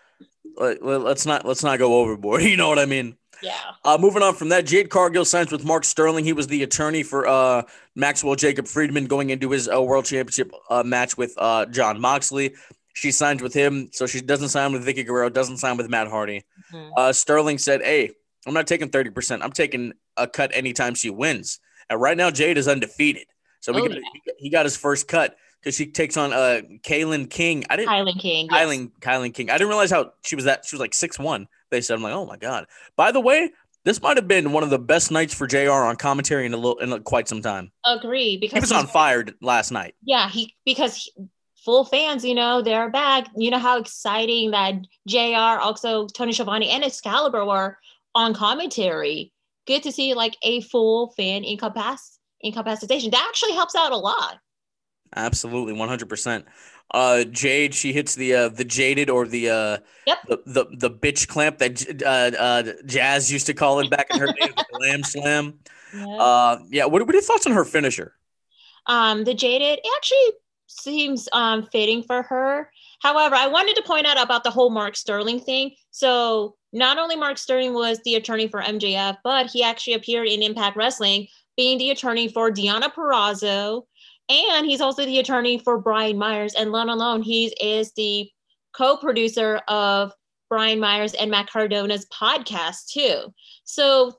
[0.58, 2.42] let, us not let's not go overboard.
[2.52, 3.16] You know what I mean?
[3.42, 3.58] Yeah.
[3.84, 6.26] Uh, moving on from that, Jade Cargill signs with Mark Sterling.
[6.26, 7.64] He was the attorney for uh,
[7.96, 12.54] Maxwell Jacob Friedman going into his uh, World Championship uh, match with uh, Jon Moxley.
[12.94, 16.08] She signed with him, so she doesn't sign with Vickie Guerrero, doesn't sign with Matt
[16.08, 16.44] Hardy.
[16.72, 16.92] Mm-hmm.
[16.96, 18.12] Uh, Sterling said, "Hey,
[18.46, 19.42] I'm not taking 30%.
[19.42, 21.60] I'm taking a cut anytime she wins."
[21.90, 23.26] And right now, Jade is undefeated,
[23.60, 24.34] so we oh, yeah.
[24.38, 27.64] he got his first cut because she takes on uh KiLynn King.
[27.70, 28.50] I didn't KiLynn King.
[28.50, 29.00] KiLynn yes.
[29.00, 29.50] KiLynn King.
[29.50, 31.48] I didn't realize how she was that she was like six one.
[31.70, 32.68] They said I'm like, oh my god.
[32.96, 33.52] By the way,
[33.84, 35.72] this might have been one of the best nights for Jr.
[35.72, 37.72] on commentary in a little in quite some time.
[37.86, 39.96] Agree because he was on fire last night.
[40.04, 41.12] Yeah, he because he,
[41.64, 43.28] full fans, you know, they're back.
[43.36, 44.76] You know how exciting that
[45.08, 45.62] Jr.
[45.62, 47.78] also Tony Schiavone and Excalibur were
[48.16, 49.32] on commentary.
[49.68, 53.12] Good to see like a full fan incapac- incapacitation.
[53.12, 54.38] That actually helps out a lot.
[55.16, 56.46] Absolutely, one hundred percent.
[56.94, 60.18] Uh, Jade, she hits the uh, the jaded or the uh, yep.
[60.28, 64.20] the, the the bitch clamp that uh, uh, Jazz used to call it back in
[64.20, 65.60] her day, the glam slam.
[65.94, 66.06] Yeah.
[66.18, 66.86] Uh, yeah.
[66.86, 68.14] What, what are your thoughts on her finisher?
[68.88, 72.70] Um, the jaded actually seems um fitting for her.
[73.02, 75.76] However, I wanted to point out about the whole Mark Sterling thing.
[75.92, 80.44] So not only Mark Sterling was the attorney for MJF, but he actually appeared in
[80.44, 83.86] Impact Wrestling, being the attorney for Deonna Purrazzo,
[84.32, 86.54] and he's also the attorney for Brian Myers.
[86.56, 88.30] And let alone he is the
[88.74, 90.14] co-producer of
[90.50, 93.34] Brian Myers and Matt Cardona's podcast too.
[93.64, 94.14] So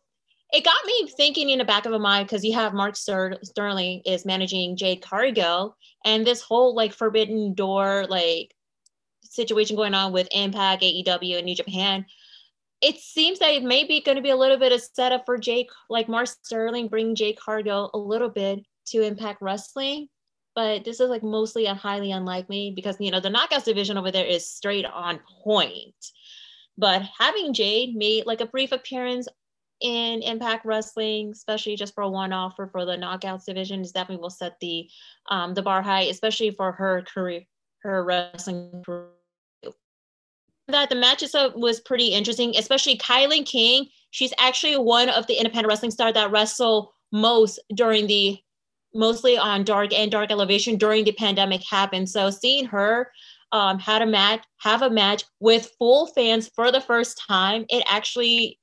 [0.52, 4.02] it got me thinking in the back of my mind because you have Mark Sterling
[4.04, 8.54] is managing Jade Cargill and this whole like forbidden door like
[9.22, 12.04] situation going on with Impact, AEW, and New Japan.
[12.82, 15.38] It seems that it may be going to be a little bit of setup for
[15.38, 20.08] Jake, like Mark Sterling, bring Jake Cargill a little bit to Impact Wrestling,
[20.54, 24.10] but this is like mostly a highly unlikely because you know the knockouts division over
[24.10, 25.94] there is straight on point.
[26.78, 29.28] But having Jade made like a brief appearance
[29.80, 34.22] in Impact Wrestling, especially just for a one offer for the knockouts division, is definitely
[34.22, 34.88] will set the
[35.28, 37.42] um, the bar high, especially for her career,
[37.82, 39.08] her wrestling career.
[40.68, 43.88] That the match itself was pretty interesting, especially Kylie King.
[44.10, 48.38] She's actually one of the independent wrestling stars that wrestle most during the
[48.94, 52.08] mostly on dark and dark elevation during the pandemic happened.
[52.08, 53.10] So seeing her
[53.52, 57.84] um, had a match, have a match with full fans for the first time, it
[57.86, 58.58] actually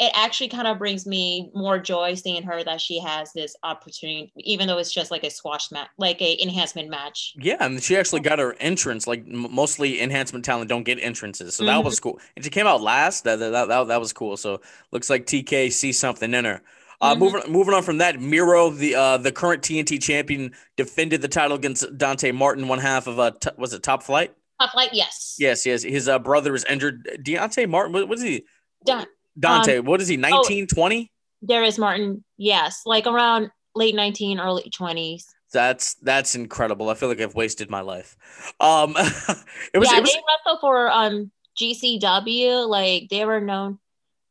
[0.00, 4.32] it actually kind of brings me more joy seeing her that she has this opportunity,
[4.38, 7.34] even though it's just like a squash match, like a enhancement match.
[7.36, 9.06] Yeah, and she actually got her entrance.
[9.06, 11.76] Like mostly enhancement talent don't get entrances, so mm-hmm.
[11.76, 12.18] that was cool.
[12.34, 13.24] And she came out last.
[13.24, 14.38] That, that that that was cool.
[14.38, 16.62] So looks like TK sees something in her.
[17.00, 17.20] Uh, mm-hmm.
[17.20, 21.56] Moving moving on from that, Miro, the uh, the current TNT champion, defended the title
[21.56, 22.68] against Dante Martin.
[22.68, 24.34] One half of uh, t- was it Top Flight?
[24.60, 25.36] Top Flight, yes.
[25.38, 25.82] Yes, yes.
[25.82, 27.08] His uh, brother is injured.
[27.24, 28.44] Deontay Martin, what, what is he?
[28.84, 29.06] Da-
[29.38, 30.18] Dante, um, what is he?
[30.18, 31.10] 19, oh, 20?
[31.46, 35.26] Darius Martin, yes, like around late nineteen, early twenties.
[35.52, 36.90] That's that's incredible.
[36.90, 38.16] I feel like I've wasted my life.
[38.60, 39.90] Um, it was.
[39.90, 42.68] Yeah, it was, they wrestled for um GCW.
[42.68, 43.78] Like they were known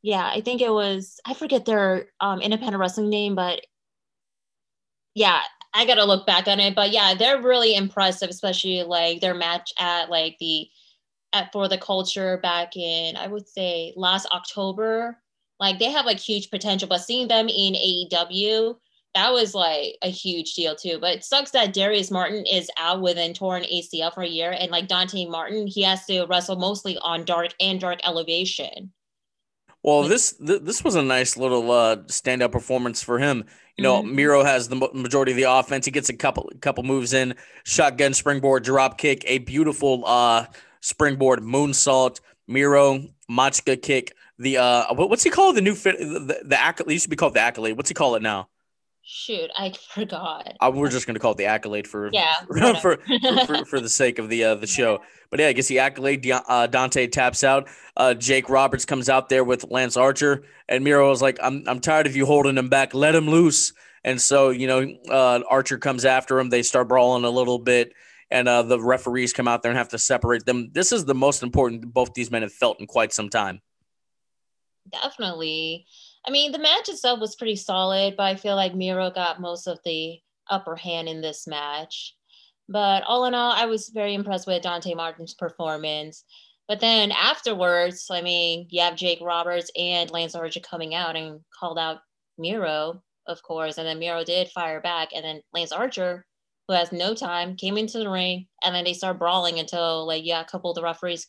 [0.02, 3.62] yeah, I think it was I forget their um, independent wrestling name, but
[5.16, 5.42] yeah,
[5.74, 9.72] I gotta look back on it, but yeah, they're really impressive, especially like their match
[9.80, 10.68] at like the
[11.34, 15.18] at for the culture back in I would say last October.
[15.60, 18.76] Like they have like huge potential, but seeing them in AEW,
[19.16, 21.00] that was like a huge deal too.
[21.02, 24.72] But it sucks that Darius Martin is out with torn ACL for a year, and
[24.72, 28.94] like Dante Martin, he has to wrestle mostly on dark and dark elevation.
[29.82, 33.46] Well, this th- this was a nice little uh, standout performance for him.
[33.78, 34.16] You know, mm-hmm.
[34.16, 35.86] Miro has the majority of the offense.
[35.86, 40.48] He gets a couple couple moves in, shotgun springboard drop kick, a beautiful uh,
[40.82, 44.14] springboard moonsault, Miro Machka kick.
[44.38, 45.56] The uh, what's he called?
[45.56, 47.78] The new fit, the, the accolade used to be called the accolade.
[47.78, 48.50] What's he call it now?
[49.12, 50.56] Shoot, I forgot.
[50.60, 52.98] Uh, we're just gonna call it the accolade for yeah for, for,
[53.48, 55.02] for, for, the sake of the uh, the show.
[55.32, 56.30] But yeah, I guess the accolade.
[56.32, 57.68] Uh, Dante taps out.
[57.98, 61.80] Uh, Jake Roberts comes out there with Lance Archer, and Miro is like, "I'm I'm
[61.80, 62.94] tired of you holding him back.
[62.94, 66.50] Let him loose." And so you know, uh, Archer comes after him.
[66.50, 67.94] They start brawling a little bit,
[68.30, 70.70] and uh, the referees come out there and have to separate them.
[70.74, 73.62] This is the most important both these men have felt in quite some time.
[74.92, 75.88] Definitely.
[76.30, 79.66] I mean, the match itself was pretty solid, but I feel like Miro got most
[79.66, 82.16] of the upper hand in this match.
[82.68, 86.24] But all in all, I was very impressed with Dante Martin's performance.
[86.68, 91.40] But then afterwards, I mean, you have Jake Roberts and Lance Archer coming out and
[91.60, 92.02] called out
[92.38, 93.80] Miro, of course.
[93.80, 95.10] And then Miro did fire back.
[95.16, 96.28] And then Lance Archer,
[96.68, 98.46] who has no time, came into the ring.
[98.64, 101.26] And then they start brawling until, like, yeah, a couple of the referees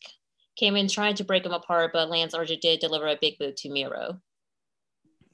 [0.56, 1.92] came in trying to break them apart.
[1.94, 4.20] But Lance Archer did deliver a big boot to Miro.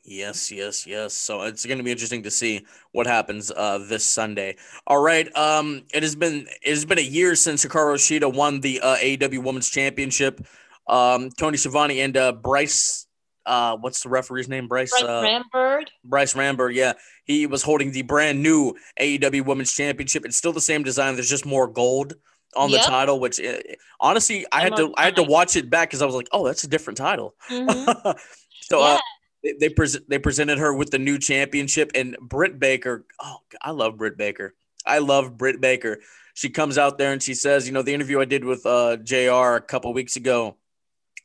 [0.08, 1.14] Yes, yes, yes.
[1.14, 4.56] So it's going to be interesting to see what happens uh, this Sunday.
[4.86, 5.34] All right.
[5.36, 8.96] Um, it has been it has been a year since Hikaru Shida won the uh,
[8.96, 10.46] AEW Women's Championship.
[10.86, 13.08] Um, Tony Schiavone and uh, Bryce.
[13.44, 14.68] Uh, what's the referee's name?
[14.68, 14.92] Bryce.
[14.92, 15.86] Bryce uh, Remsburg.
[16.04, 16.74] Bryce Remsburg.
[16.74, 16.92] Yeah,
[17.24, 20.24] he was holding the brand new AEW Women's Championship.
[20.24, 21.14] It's still the same design.
[21.14, 22.14] There's just more gold
[22.54, 22.82] on yep.
[22.82, 23.18] the title.
[23.18, 23.58] Which uh,
[23.98, 26.46] honestly, I had to I had to watch it back because I was like, oh,
[26.46, 27.34] that's a different title.
[27.50, 28.10] Mm-hmm.
[28.62, 28.80] so.
[28.80, 28.94] Uh, yeah.
[28.94, 28.98] Uh,
[29.46, 33.06] they they, pre- they presented her with the new championship, and Britt Baker.
[33.20, 34.54] Oh, I love Britt Baker.
[34.84, 35.98] I love Britt Baker.
[36.34, 38.98] She comes out there and she says, you know, the interview I did with uh,
[38.98, 39.56] Jr.
[39.56, 40.56] a couple weeks ago,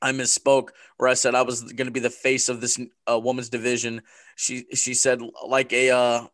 [0.01, 2.79] I misspoke where I said I was going to be the face of this
[3.11, 4.01] uh, woman's division.
[4.35, 6.27] She she said like a uh,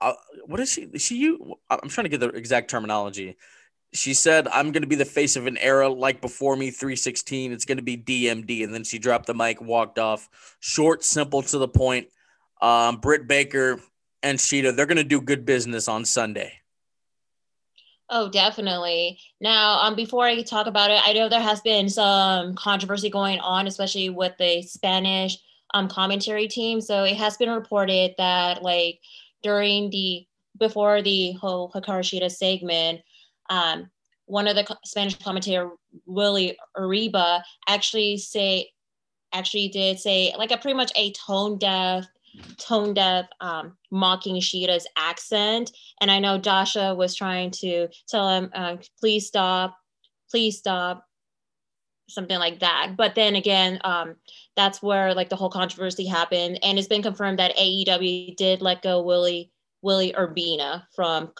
[0.00, 0.12] uh,
[0.46, 0.90] what is she?
[0.98, 1.54] She you?
[1.68, 3.36] I'm trying to get the exact terminology
[3.94, 7.52] she said, I'm going to be the face of an era like before me 316.
[7.52, 8.64] It's going to be DMD.
[8.64, 10.56] And then she dropped the mic, walked off.
[10.58, 12.08] Short, simple, to the point.
[12.60, 13.80] Um, Britt Baker
[14.22, 16.54] and Shida, they're going to do good business on Sunday.
[18.10, 19.18] Oh, definitely.
[19.40, 23.38] Now, um, before I talk about it, I know there has been some controversy going
[23.40, 25.38] on, especially with the Spanish
[25.72, 26.80] um, commentary team.
[26.80, 29.00] So it has been reported that, like,
[29.42, 30.26] during the
[30.58, 33.00] before the whole Hikaru Shida segment,
[33.50, 33.90] um,
[34.26, 35.70] one of the Spanish commentator,
[36.06, 38.70] Willie Urbina, actually say,
[39.32, 42.06] actually did say like a pretty much a tone deaf,
[42.58, 45.70] tone deaf, um, mocking Shida's accent.
[46.00, 49.76] And I know Dasha was trying to tell him, uh, please stop,
[50.30, 51.04] please stop,
[52.08, 52.94] something like that.
[52.96, 54.16] But then again, um,
[54.56, 58.82] that's where like the whole controversy happened, and it's been confirmed that AEW did let
[58.82, 59.50] go Willie
[59.82, 61.32] Willie Urbina from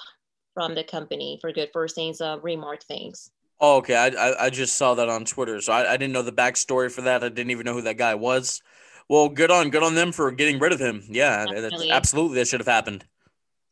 [0.54, 3.30] from the company for good for saying some remark things.
[3.60, 3.96] Oh, okay.
[3.96, 6.90] I, I, I just saw that on Twitter, so I, I didn't know the backstory
[6.90, 7.22] for that.
[7.22, 8.62] I didn't even know who that guy was.
[9.08, 11.02] Well, good on good on them for getting rid of him.
[11.08, 13.04] Yeah, absolutely, absolutely that should have happened.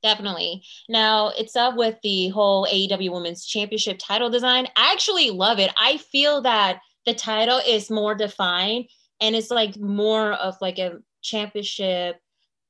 [0.03, 0.62] Definitely.
[0.88, 4.66] Now it's up with the whole AEW Women's Championship title design.
[4.77, 5.73] I actually love it.
[5.79, 8.87] I feel that the title is more defined
[9.21, 12.16] and it's like more of like a championship.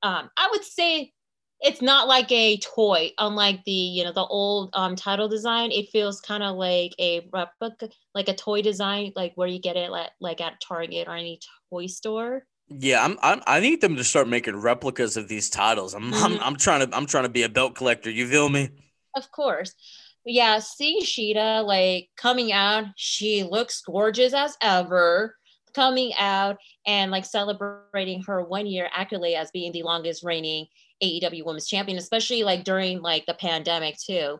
[0.02, 1.12] Um, I would say
[1.62, 5.70] it's not like a toy unlike the you know the old um, title design.
[5.70, 9.76] It feels kind of like a replica like a toy design like where you get
[9.76, 11.38] it at, like at target or any
[11.70, 12.44] toy store.
[12.68, 15.94] Yeah I'm, I'm i need them to start making replicas of these titles.
[15.94, 16.24] I'm, mm-hmm.
[16.24, 18.10] I'm i'm trying to i'm trying to be a belt collector.
[18.10, 18.70] You feel me?
[19.14, 19.74] Of course.
[20.26, 25.36] Yeah seeing Shida like coming out she looks gorgeous as ever.
[25.74, 30.66] Coming out and like celebrating her one year accolade as being the longest reigning
[31.02, 34.38] AEW Women's Champion, especially like during like the pandemic too,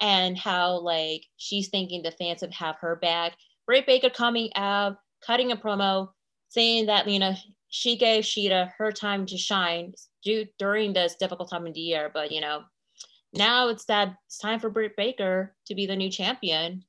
[0.00, 3.34] and how like she's thinking the fans would have her back.
[3.66, 6.08] Britt Baker coming out, cutting a promo,
[6.48, 7.34] saying that you know
[7.68, 12.10] she gave Shida her time to shine due, during this difficult time of the year,
[12.12, 12.62] but you know
[13.32, 16.84] now it's that it's time for Britt Baker to be the new champion.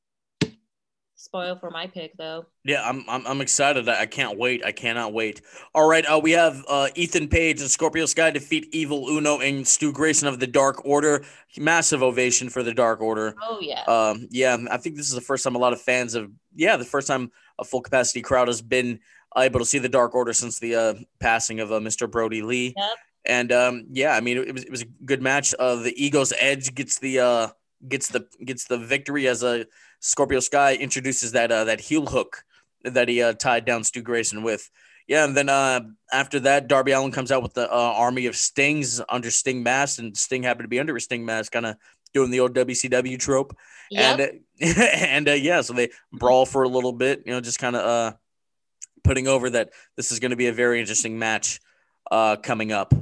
[1.23, 2.47] Spoil for my pick though.
[2.65, 3.87] Yeah, I'm I'm, I'm excited.
[3.87, 4.61] I can't wait.
[4.65, 5.41] I cannot wait.
[5.73, 9.65] All right, uh, we have uh, Ethan Page and Scorpio Sky defeat Evil Uno and
[9.65, 11.23] Stu Grayson of the Dark Order.
[11.57, 13.35] Massive ovation for the Dark Order.
[13.41, 13.83] Oh yeah.
[13.83, 16.29] Um, yeah, I think this is the first time a lot of fans have.
[16.55, 18.99] Yeah, the first time a full capacity crowd has been
[19.37, 22.11] able to see the Dark Order since the uh, passing of uh, Mr.
[22.11, 22.73] Brodie Lee.
[22.75, 22.89] Yep.
[23.25, 25.55] And um, yeah, I mean, it was it was a good match.
[25.57, 27.47] Uh, the Ego's Edge gets the uh,
[27.87, 29.65] gets the gets the victory as a
[30.03, 32.43] Scorpio Sky introduces that uh, that heel hook
[32.83, 34.69] that he uh, tied down Stu Grayson with.
[35.07, 35.81] Yeah, and then uh,
[36.11, 39.99] after that, Darby Allin comes out with the uh, army of Stings under Sting mask,
[39.99, 41.77] and Sting happened to be under a Sting mask, kind of
[42.13, 43.55] doing the old WCW trope.
[43.91, 44.19] Yep.
[44.19, 44.39] And
[44.77, 47.85] and uh, yeah, so they brawl for a little bit, you know, just kind of
[47.85, 48.15] uh,
[49.03, 51.61] putting over that this is going to be a very interesting match
[52.11, 52.93] uh, coming up.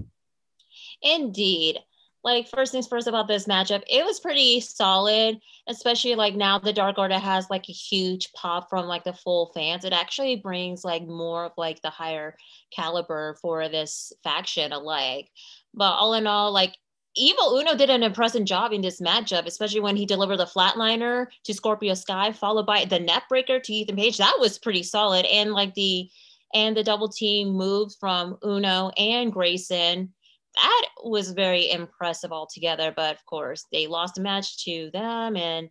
[1.02, 1.80] Indeed.
[2.24, 6.74] Like first things first about this matchup, it was pretty solid, especially like now the
[6.74, 9.86] Dark Order has like a huge pop from like the full fans.
[9.86, 12.36] It actually brings like more of like the higher
[12.72, 15.30] caliber for this faction alike.
[15.74, 16.76] But all in all, like
[17.16, 21.28] Evil Uno did an impressive job in this matchup, especially when he delivered the flatliner
[21.44, 24.18] to Scorpio Sky, followed by the net breaker to Ethan Page.
[24.18, 25.26] That was pretty solid.
[25.26, 26.10] And like the
[26.54, 30.14] and the double team moves from Uno and Grayson
[30.56, 32.94] that was very impressive altogether.
[32.96, 35.36] But of course, they lost a match to them.
[35.36, 35.70] And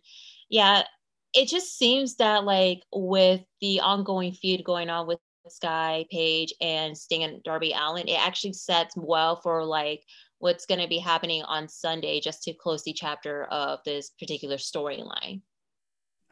[0.49, 0.83] yeah,
[1.33, 6.97] it just seems that like with the ongoing feud going on with Sky Page and
[6.97, 10.03] Sting and Darby Allin, it actually sets well for like
[10.39, 14.57] what's going to be happening on Sunday just to close the chapter of this particular
[14.57, 15.41] storyline.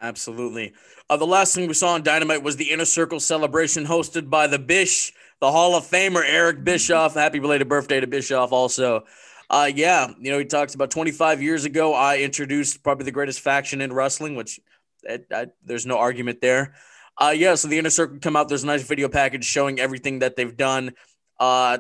[0.02, 0.74] Absolutely.
[1.10, 4.48] Uh, the last thing we saw on Dynamite was the Inner Circle celebration hosted by
[4.48, 7.14] the Bish the Hall of Famer Eric Bischoff.
[7.14, 9.06] Happy belated birthday to Bischoff, also.
[9.50, 11.94] Uh, yeah, you know, he talks about 25 years ago.
[11.94, 14.60] I introduced probably the greatest faction in wrestling, which
[15.04, 16.76] it, I, there's no argument there.
[17.18, 18.48] Uh, yeah, so the inner circle come out.
[18.48, 20.94] There's a nice video package showing everything that they've done.
[21.40, 21.80] Uh,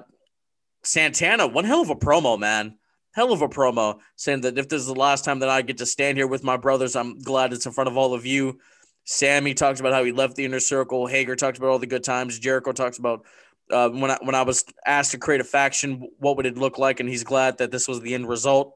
[0.83, 2.77] Santana, one hell of a promo, man.
[3.13, 5.79] Hell of a promo saying that if this is the last time that I get
[5.79, 8.59] to stand here with my brothers, I'm glad it's in front of all of you.
[9.05, 11.07] Sammy talks about how he left the inner circle.
[11.07, 12.37] Hager talks about all the good times.
[12.37, 13.25] Jericho talks about
[13.71, 16.77] uh, when I when I was asked to create a faction, what would it look
[16.77, 16.99] like?
[16.99, 18.75] And he's glad that this was the end result.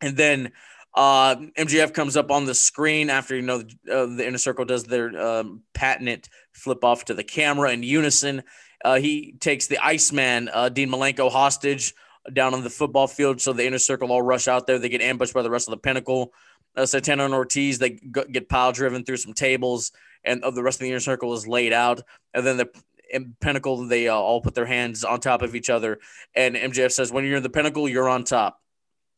[0.00, 0.52] And then
[0.94, 3.60] uh, MJF comes up on the screen after you know
[3.90, 8.42] uh, the inner circle does their um, patented flip off to the camera in unison.
[8.84, 11.94] Uh, he takes the Iceman uh, Dean Malenko hostage
[12.32, 14.78] down on the football field, so the inner circle all rush out there.
[14.78, 16.32] They get ambushed by the rest of the Pinnacle.
[16.76, 19.92] Uh, Santana and Ortiz they get pile driven through some tables,
[20.24, 22.02] and the rest of the inner circle is laid out.
[22.34, 22.68] And then the
[23.10, 25.98] in Pinnacle, they uh, all put their hands on top of each other,
[26.34, 28.60] and MJF says, "When you're in the Pinnacle, you're on top."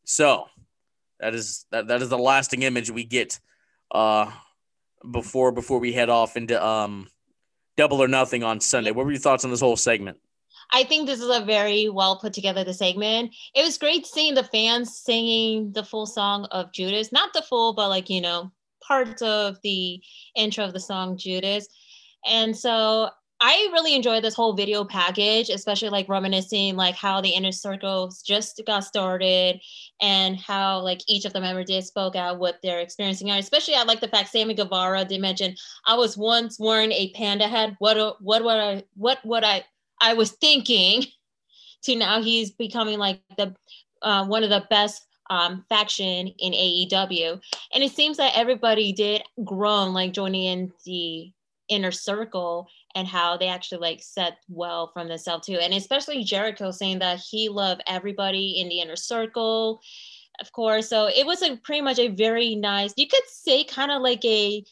[0.04, 0.46] So
[1.20, 3.40] that is that, that is the lasting image we get
[3.90, 4.30] uh,
[5.10, 7.08] before before we head off into um,
[7.76, 8.90] Double or Nothing on Sunday.
[8.90, 10.18] What were your thoughts on this whole segment?
[10.70, 13.34] I think this is a very well put together the segment.
[13.54, 17.72] It was great seeing the fans singing the full song of Judas, not the full,
[17.72, 18.52] but like you know
[18.86, 20.00] parts of the
[20.36, 21.68] intro of the song Judas.
[22.26, 23.10] And so
[23.40, 28.20] I really enjoyed this whole video package, especially like reminiscing like how the inner circles
[28.20, 29.60] just got started
[30.00, 33.30] and how like each of the members did spoke out what they're experiencing.
[33.30, 35.54] And especially I like the fact Sammy Guevara did mention
[35.86, 37.76] I was once wearing a panda head.
[37.78, 39.64] What what what I what what I
[40.00, 41.04] I was thinking
[41.82, 43.54] to now he's becoming like the
[44.02, 47.40] uh, one of the best um, faction in AEW.
[47.74, 51.32] And it seems that everybody did groan like joining in the
[51.68, 55.58] inner circle and how they actually like set well from themselves too.
[55.60, 59.80] And especially Jericho saying that he loved everybody in the inner circle,
[60.40, 60.88] of course.
[60.88, 64.24] So it was a pretty much a very nice, you could say kind of like
[64.24, 64.64] a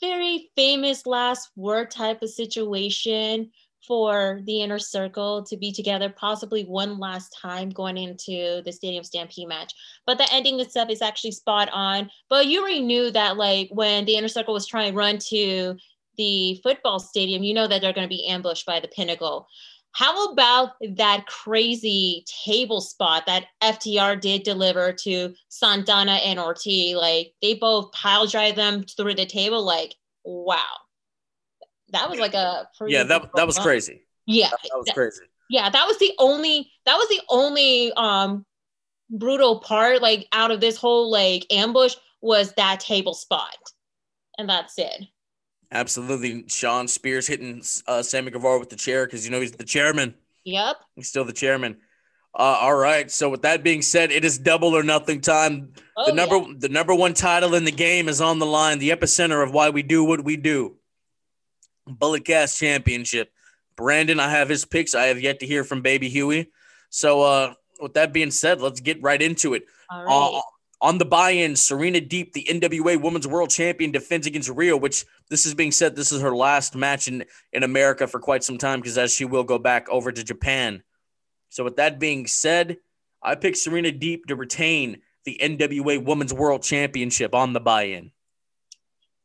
[0.00, 3.50] very famous last word type of situation
[3.86, 9.04] for the inner circle to be together possibly one last time going into the stadium
[9.04, 9.72] stampede match
[10.06, 14.04] but the ending itself is actually spot on but you already knew that like when
[14.04, 15.76] the inner circle was trying to run to
[16.16, 19.46] the football stadium, you know that they're going to be ambushed by the Pinnacle.
[19.92, 26.96] How about that crazy table spot that FTR did deliver to Santana and Ortiz?
[26.96, 29.64] Like they both pile drive them through the table.
[29.64, 30.58] Like, wow.
[31.94, 33.04] That was like a yeah.
[33.04, 34.02] That that was crazy.
[34.26, 35.22] Yeah, that, that was crazy.
[35.48, 38.44] Yeah, that was the only that was the only um
[39.10, 43.56] brutal part like out of this whole like ambush was that table spot,
[44.38, 45.04] and that's it.
[45.70, 46.44] Absolutely.
[46.48, 50.14] Shawn Spears hitting uh, Sammy Guevara with the chair because you know he's the chairman.
[50.44, 50.76] Yep.
[50.94, 51.78] He's still the chairman.
[52.36, 53.10] Uh, all right.
[53.10, 55.72] So with that being said, it is double or nothing time.
[55.96, 56.54] Oh, the number yeah.
[56.58, 58.78] the number one title in the game is on the line.
[58.78, 60.76] The epicenter of why we do what we do.
[61.86, 63.30] Bullet Cast Championship.
[63.76, 64.94] Brandon, I have his picks.
[64.94, 66.50] I have yet to hear from Baby Huey.
[66.90, 69.64] So uh, with that being said, let's get right into it.
[69.90, 70.40] Uh,
[70.80, 74.80] on the buy-in, Serena Deeb, the NWA Women's World Champion, defends against Riho.
[74.80, 78.44] Which this is being said, this is her last match in in America for quite
[78.44, 80.82] some time because as she will go back over to Japan.
[81.48, 82.78] So with that being said,
[83.22, 88.10] I picked Serena Deeb to retain the NWA Women's World Championship on the buy-in.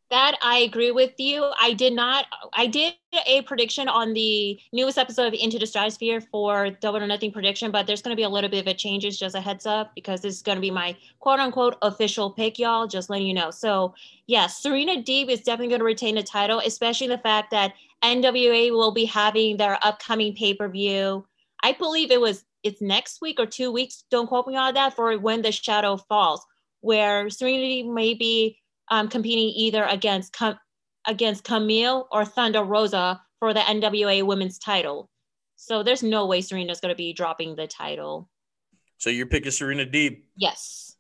[0.09, 1.51] That I agree with you.
[1.61, 2.25] I did not.
[2.53, 2.95] I did
[3.27, 7.69] a prediction on the newest episode of Into the Stratosphere for Double or Nothing prediction,
[7.69, 9.19] but there's going to be a little bit of a changes.
[9.19, 12.57] Just a heads up, because this is going to be my quote unquote official pick,
[12.57, 12.87] y'all.
[12.87, 13.51] Just letting you know.
[13.51, 13.93] So
[14.25, 18.71] yes, Serena Deeb is definitely going to retain the title, especially the fact that NWA
[18.71, 21.25] will be having their upcoming pay per view.
[21.61, 24.05] I believe it was it's next week or two weeks.
[24.09, 26.43] Don't quote me on that for when the shadow falls,
[26.81, 28.58] where Serena Deeb may be
[28.89, 30.35] um, competing either against
[31.07, 35.09] against Kamille or Thunder Rosa for the NWA Women's title.
[35.55, 38.29] So there's no way Serena's going to be dropping the title.
[38.97, 40.23] So your pick is Serena Deeb.
[40.35, 40.95] Yes.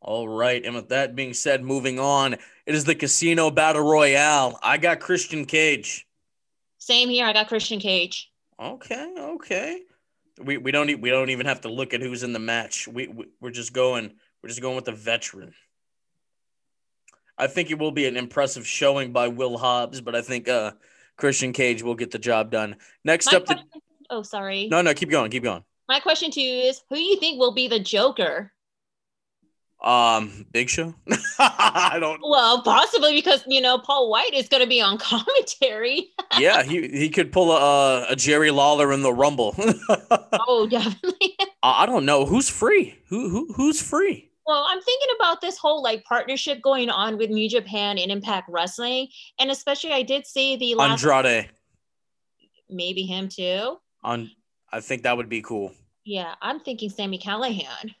[0.00, 0.64] All right.
[0.64, 4.58] And with that being said, moving on, it is the Casino Battle Royale.
[4.62, 6.06] I got Christian Cage.
[6.78, 7.26] Same here.
[7.26, 8.30] I got Christian Cage.
[8.60, 9.80] Okay, okay.
[10.42, 12.86] We we don't e- we don't even have to look at who's in the match.
[12.86, 14.12] We, we we're just going
[14.42, 15.52] we're just going with the veteran.
[17.38, 20.72] I think it will be an impressive showing by Will Hobbs, but I think uh
[21.16, 22.76] Christian Cage will get the job done.
[23.04, 23.58] Next My up, the
[24.10, 24.68] oh, sorry.
[24.68, 25.64] no no keep going keep going.
[25.88, 28.52] My question to you is, who do you think will be the Joker?
[29.82, 30.94] Um, Big Show.
[31.38, 32.20] I don't.
[32.22, 36.08] Well, possibly because you know Paul White is going to be on commentary.
[36.38, 39.54] Yeah, he he could pull a, a Jerry Lawler in the Rumble.
[40.48, 41.36] oh, definitely.
[41.62, 42.98] I I don't know who's free.
[43.08, 44.30] Who who who's free?
[44.46, 48.48] Well, I'm thinking about this whole like partnership going on with New Japan and Impact
[48.48, 49.08] Wrestling,
[49.40, 51.50] and especially I did see the last Andrade.
[52.70, 53.78] maybe him too.
[54.04, 54.30] On,
[54.72, 55.72] I think that would be cool.
[56.04, 57.94] Yeah, I'm thinking Sami Callihan.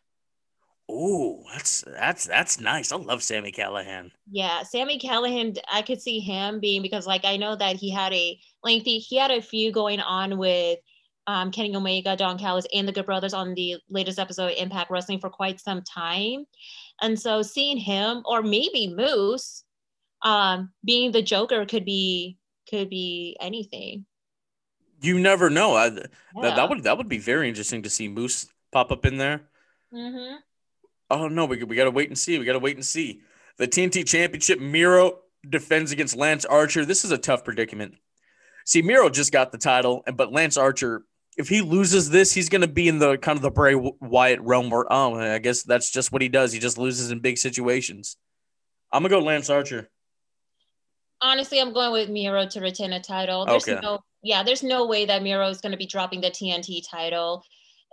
[0.88, 2.92] Ooh, that's that's that's nice.
[2.92, 4.12] I love Sami Callihan.
[4.30, 8.12] Yeah, Sami Callihan, I could see him being because like I know that he had
[8.12, 10.78] a lengthy, he had a few going on with
[11.26, 14.90] um, Kenny Omega, Don Callis, and the Good Brothers on the latest episode of Impact
[14.90, 16.46] Wrestling for quite some time,
[17.00, 19.64] and so seeing him or maybe Moose,
[20.22, 24.06] um, being the Joker could be could be anything.
[25.00, 25.76] You never know.
[25.76, 26.10] I, that,
[26.42, 29.42] that would that would be very interesting to see Moose pop up in there.
[29.92, 30.36] Mm-hmm.
[31.10, 32.38] Oh no, we we gotta wait and see.
[32.38, 33.20] We gotta wait and see.
[33.58, 36.84] The TNT Championship, Miro defends against Lance Archer.
[36.84, 37.94] This is a tough predicament.
[38.64, 41.04] See, Miro just got the title, and but Lance Archer,
[41.36, 44.70] if he loses this, he's gonna be in the kind of the Bray Wyatt realm
[44.70, 46.52] where oh, I guess that's just what he does.
[46.52, 48.16] He just loses in big situations.
[48.92, 49.90] I'm gonna go Lance Archer.
[51.20, 53.46] Honestly, I'm going with Miro to retain a title.
[53.46, 53.80] There's Okay.
[53.82, 57.42] no, yeah, there's no way that Miro is going to be dropping the TNT title.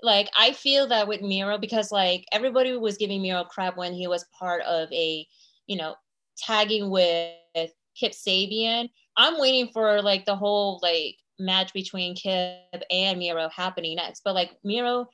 [0.02, 4.08] Like, I feel that with Miro because like everybody was giving Miro crap when he
[4.08, 5.26] was part of a,
[5.68, 5.96] you know,
[6.38, 8.90] tagging with Kip Sabian.
[9.16, 14.22] I'm waiting for like the whole like match between Kip and Miro happening next.
[14.24, 15.08] But like Miro,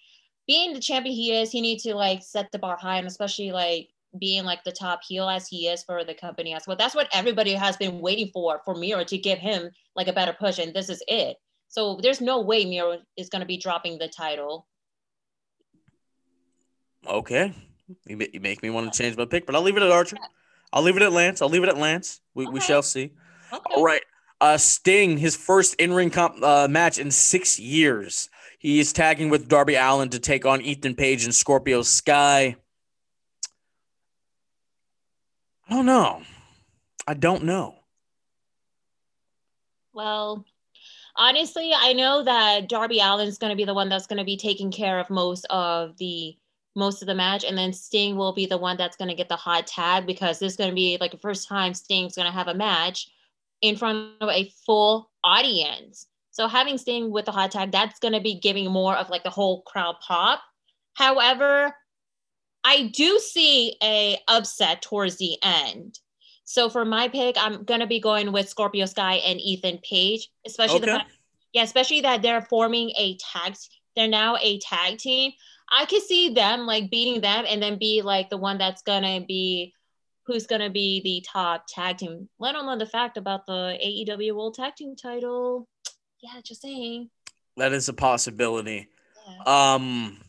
[0.47, 3.51] being the champion he is, he needs to like set the bar high and especially
[3.51, 6.77] like being like the top heel as he is for the company as well.
[6.77, 10.33] That's what everybody has been waiting for for Miro to give him like a better
[10.33, 11.37] push, and this is it.
[11.67, 14.65] So there's no way Miro is going to be dropping the title.
[17.07, 17.53] Okay,
[18.05, 20.17] you, you make me want to change my pick, but I'll leave it at Archer.
[20.73, 21.41] I'll leave it at Lance.
[21.41, 22.21] I'll leave it at Lance.
[22.33, 23.13] We, we shall see.
[23.51, 23.73] Okay.
[23.75, 24.01] All right.
[24.41, 28.29] Uh, Sting, his first in-ring comp, uh, match in six years.
[28.57, 32.55] He is tagging with Darby Allin to take on Ethan Page and Scorpio Sky.
[35.69, 36.21] I don't know.
[37.07, 37.75] I don't know.
[39.93, 40.45] Well,
[41.15, 44.37] honestly, I know that Darby Allin's going to be the one that's going to be
[44.37, 46.35] taking care of most of the
[46.75, 49.27] most of the match, and then Sting will be the one that's going to get
[49.27, 52.27] the hot tag because this is going to be like the first time Sting's going
[52.27, 53.09] to have a match
[53.61, 56.07] in front of a full audience.
[56.31, 59.23] So having Sting with the hot tag, that's going to be giving more of like
[59.23, 60.41] the whole crowd pop.
[60.93, 61.73] However,
[62.63, 65.97] I do see a upset towards the end.
[66.43, 70.79] So for my pick, I'm gonna be going with Scorpio Sky and Ethan Page, especially
[70.79, 71.11] the fact,
[71.53, 73.55] yeah, especially that they're forming a tag.
[73.95, 75.31] They're now a tag team.
[75.71, 79.21] I could see them like beating them and then be like the one that's gonna
[79.21, 79.73] be
[80.29, 82.29] who's gonna be the top tag team.
[82.39, 85.67] Let alone the fact about the AEW World Tag Team title.
[86.21, 87.09] Yeah, just saying.
[87.57, 88.87] That is a possibility.
[89.27, 89.73] Yeah.
[89.73, 90.21] Um,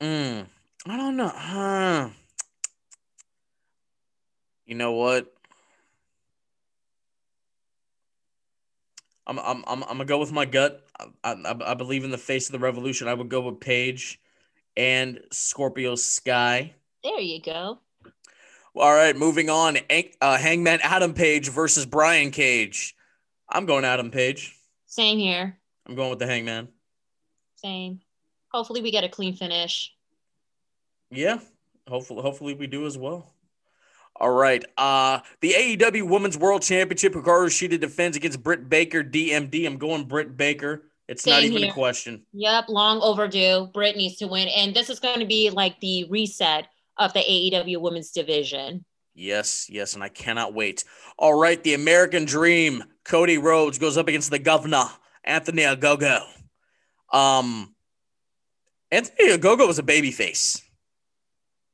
[0.00, 0.46] Mm,
[0.86, 1.32] I don't know.
[1.34, 2.10] Huh.
[4.66, 5.32] You know what?
[9.26, 10.86] I'm I'm I'm, I'm gonna go with my gut.
[11.24, 13.08] I, I, I believe in the face of the revolution.
[13.08, 14.20] I would go with Page
[14.76, 16.74] and Scorpio Sky.
[17.02, 17.80] There you go.
[18.76, 19.78] All right, moving on.
[20.20, 22.94] Uh, Hangman Adam Page versus Brian Cage.
[23.48, 24.54] I'm going Adam Page.
[24.84, 25.58] Same here.
[25.86, 26.68] I'm going with the Hangman.
[27.54, 28.00] Same.
[28.52, 29.94] Hopefully, we get a clean finish.
[31.10, 31.38] Yeah,
[31.88, 33.32] hopefully, hopefully we do as well.
[34.18, 34.64] All right.
[34.76, 39.66] Uh, the AEW Women's World Championship, Hikaru Shida defends against Britt Baker, DMD.
[39.66, 40.84] I'm going Britt Baker.
[41.08, 41.70] It's Same not even here.
[41.70, 42.22] a question.
[42.32, 43.70] Yep, long overdue.
[43.72, 44.48] Britt needs to win.
[44.48, 46.66] And this is going to be like the reset
[46.98, 48.84] of the AEW Women's Division.
[49.14, 50.84] Yes, yes, and I cannot wait.
[51.18, 54.84] All right, the American Dream, Cody Rhodes goes up against the Governor,
[55.24, 56.20] Anthony Ogogo.
[57.10, 57.74] Um,
[58.90, 60.62] Anthony Ogogo was a babyface.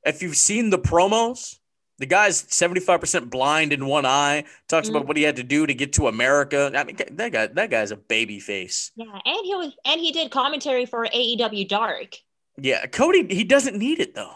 [0.04, 1.56] If you've seen the promos,
[1.98, 4.96] the guy's 75% blind in one eye, talks mm-hmm.
[4.96, 6.70] about what he had to do to get to America.
[6.74, 8.90] I mean, that guy, that guy's a baby face.
[8.96, 12.16] Yeah, and he was, and he did commentary for AEW Dark.
[12.58, 14.34] Yeah, Cody, he doesn't need it though.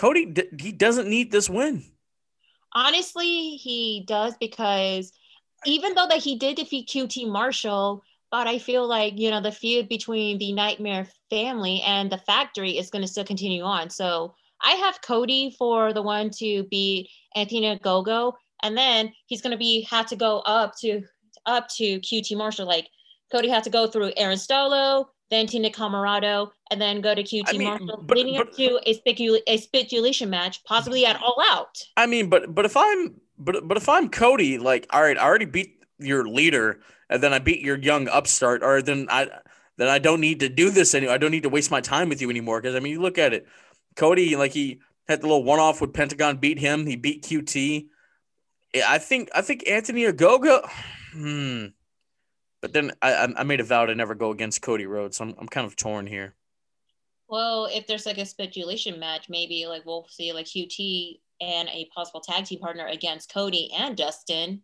[0.00, 1.84] Cody, he doesn't need this win.
[2.72, 5.12] Honestly, he does because
[5.66, 9.52] even though that he did defeat QT Marshall, but I feel like you know the
[9.52, 13.90] feud between the Nightmare family and the Factory is going to still continue on.
[13.90, 18.32] So I have Cody for the one to beat Anthony Gogo,
[18.62, 21.02] and then he's going to be have to go up to
[21.44, 22.66] up to QT Marshall.
[22.66, 22.88] Like
[23.30, 27.44] Cody had to go through Aaron Solow, then Tina Comoroto, and then go to QT
[27.48, 31.20] I mean, Marshall, but, leading but, up to a, specul- a speculation match, possibly at
[31.20, 31.82] All Out.
[31.96, 35.22] I mean, but but if I'm but but if I'm Cody, like, all right, I
[35.22, 39.28] already beat your leader, and then I beat your young upstart, or then I
[39.76, 41.14] then I don't need to do this anymore.
[41.14, 42.60] I don't need to waste my time with you anymore.
[42.60, 43.46] Because I mean, you look at it,
[43.96, 46.86] Cody, like he had the little one off with Pentagon, beat him.
[46.86, 47.86] He beat QT.
[48.86, 50.68] I think I think Anthony Ogogo.
[51.12, 51.66] Hmm.
[52.62, 55.16] But then I I made a vow to never go against Cody Rhodes.
[55.16, 56.34] So I'm I'm kind of torn here.
[57.30, 61.88] Well, if there's like a speculation match, maybe like we'll see like QT and a
[61.94, 64.62] possible tag team partner against Cody and Dustin.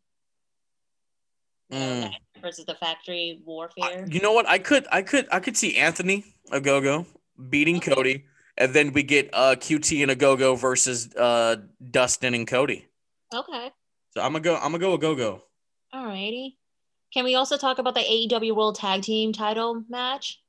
[1.73, 2.13] Mm.
[2.43, 4.07] Versus the factory warfare.
[4.09, 4.49] you know what?
[4.49, 7.07] I could I could I could see Anthony Ogogo
[7.49, 7.95] beating okay.
[7.95, 8.25] Cody,
[8.59, 11.57] and then we get uh QT and Ogogo versus uh
[11.91, 12.87] Dustin and Cody.
[13.33, 13.71] Okay.
[14.11, 15.41] So I'm gonna go I'm gonna go Ogogo.
[15.95, 16.55] Alrighty.
[17.15, 20.41] Can we also talk about the AEW World Tag Team title match?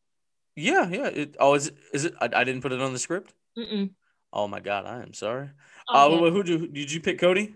[0.57, 1.07] Yeah, yeah.
[1.07, 1.75] It, oh, is it?
[1.93, 2.15] Is it?
[2.19, 3.31] I, I didn't put it on the script.
[3.57, 3.91] Mm-mm.
[4.33, 5.49] Oh my god, I am sorry.
[5.87, 6.31] Oh, uh, yeah.
[6.31, 7.55] who, did you did you pick Cody?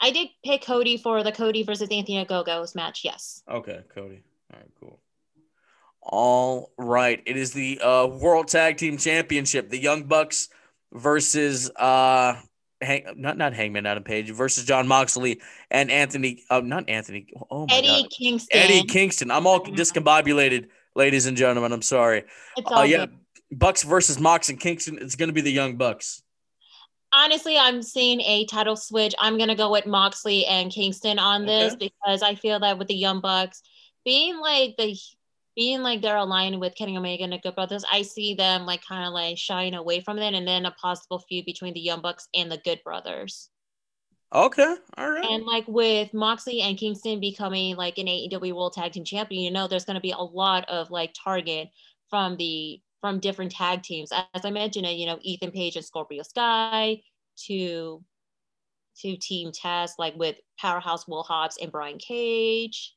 [0.00, 3.04] I did pick Cody for the Cody versus Anthony Ogogo's match.
[3.04, 3.42] Yes.
[3.48, 4.22] Okay, Cody.
[4.52, 5.00] All right, cool.
[6.02, 9.70] All right, it is the uh, World Tag Team Championship.
[9.70, 10.48] The Young Bucks
[10.92, 12.36] versus uh,
[12.82, 16.44] Hang, not not Hangman Adam Page versus Jon Moxley and Anthony.
[16.50, 17.28] Uh, not Anthony.
[17.50, 18.10] Oh my Eddie God.
[18.10, 18.58] Kingston.
[18.60, 19.30] Eddie Kingston.
[19.30, 21.72] I'm all discombobulated, ladies and gentlemen.
[21.72, 22.24] I'm sorry.
[22.56, 23.58] It's uh, all uh, yeah, good.
[23.58, 24.98] Bucks versus Mox and Kingston.
[25.00, 26.22] It's going to be the Young Bucks.
[27.12, 29.14] Honestly, I'm seeing a title switch.
[29.18, 31.90] I'm going to go with Moxley and Kingston on this okay.
[32.04, 33.62] because I feel that with the Young Bucks
[34.04, 34.98] being like the
[35.54, 38.84] being like they're aligned with Kenny Omega and the Good Brothers, I see them like
[38.84, 42.02] kind of like shying away from it, and then a possible feud between the Young
[42.02, 43.48] Bucks and the Good Brothers.
[44.36, 45.24] Okay, all right.
[45.24, 49.50] And like with Moxley and Kingston becoming like an AEW World Tag Team Champion, you
[49.50, 51.70] know, there's going to be a lot of like target
[52.10, 54.12] from the from different tag teams.
[54.12, 57.00] As I mentioned, you know, Ethan Page and Scorpio Sky
[57.46, 58.04] to
[59.00, 62.94] to Team Taz, like with Powerhouse Will Hobbs and Brian Cage,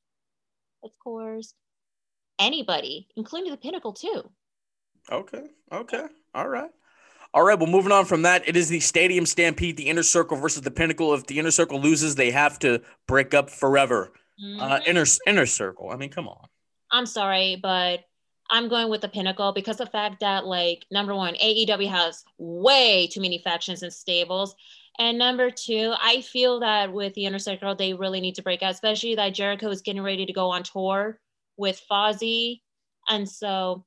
[0.83, 1.53] of course
[2.39, 4.29] anybody, including the Pinnacle too.
[5.11, 5.43] Okay.
[5.71, 6.05] Okay.
[6.33, 6.71] All right.
[7.33, 7.57] All right.
[7.57, 10.71] Well, moving on from that, it is the Stadium Stampede, the Inner Circle versus the
[10.71, 11.13] Pinnacle.
[11.13, 14.11] If the Inner Circle loses, they have to break up forever.
[14.39, 14.61] Uh, mm-hmm.
[14.61, 15.89] Uh, inner Inner Circle.
[15.91, 16.47] I mean, come on.
[16.91, 17.99] I'm sorry, but
[18.49, 23.07] I'm going with the Pinnacle because the fact that, like, number one, AEW has way
[23.07, 24.55] too many factions and stables.
[24.97, 28.63] And number two, I feel that with the Inner Circle, they really need to break
[28.63, 31.19] out, especially that Jericho is getting ready to go on tour
[31.57, 32.61] with Fozzy.
[33.07, 33.85] And so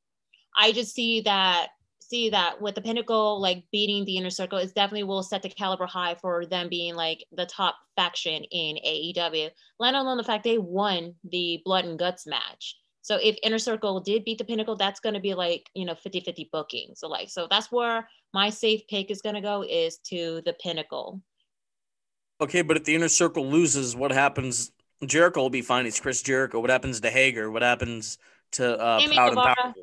[0.57, 1.69] I just see that
[2.13, 5.49] see that with the pinnacle like beating the inner circle is definitely will set the
[5.49, 9.49] caliber high for them being like the top faction in AEW.
[9.79, 12.77] Let alone the fact they won the blood and guts match.
[13.01, 16.51] So if inner circle did beat the pinnacle, that's gonna be like, you know, 50-50
[16.53, 16.91] booking.
[16.95, 21.23] So like so that's where my safe pick is gonna go is to the pinnacle.
[22.43, 24.71] Okay, but if the inner circle loses, what happens
[25.07, 25.87] Jericho will be fine.
[25.87, 26.61] It's Chris Jericho.
[26.61, 27.51] What happens to Hager?
[27.51, 28.19] What happens
[28.53, 29.75] to uh, Sammy Proud Guevara.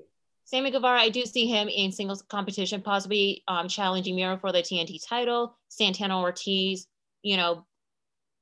[0.50, 4.64] Sammy Guevara, I do see him in singles competition, possibly um, challenging Miro for the
[4.64, 5.56] TNT title.
[5.68, 6.88] Santana Ortiz,
[7.22, 7.68] you know,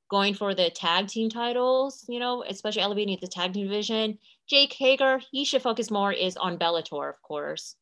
[0.09, 4.17] going for the tag team titles, you know, especially elevating the tag team division.
[4.47, 7.75] Jake Hager, he should focus more is on Bellator, of course.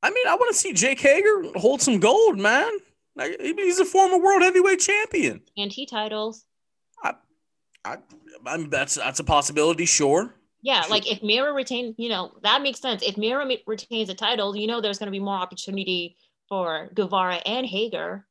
[0.00, 2.70] I mean, I want to see Jake Hager hold some gold, man.
[3.40, 5.40] He's a former world heavyweight champion.
[5.56, 6.44] And he titles.
[7.02, 7.14] I,
[7.84, 7.96] I,
[8.46, 10.36] I mean, that's that's a possibility, sure.
[10.62, 13.02] Yeah, like if Mira retains, you know, that makes sense.
[13.02, 16.16] If Miro retains a title, you know, there's going to be more opportunity
[16.48, 18.26] for Guevara and Hager.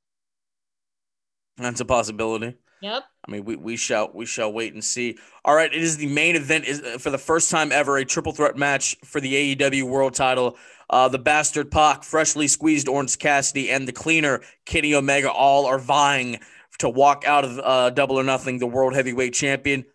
[1.58, 2.56] That's a possibility.
[2.82, 3.04] Yep.
[3.28, 5.18] I mean, we, we shall we shall wait and see.
[5.44, 8.06] All right, it is the main event is uh, for the first time ever a
[8.06, 10.58] triple threat match for the AEW World Title.
[10.90, 15.78] Uh, the bastard Pac, freshly squeezed Orange Cassidy, and the cleaner Kenny Omega all are
[15.78, 16.40] vying
[16.80, 19.86] to walk out of uh, Double or Nothing, the World Heavyweight Champion.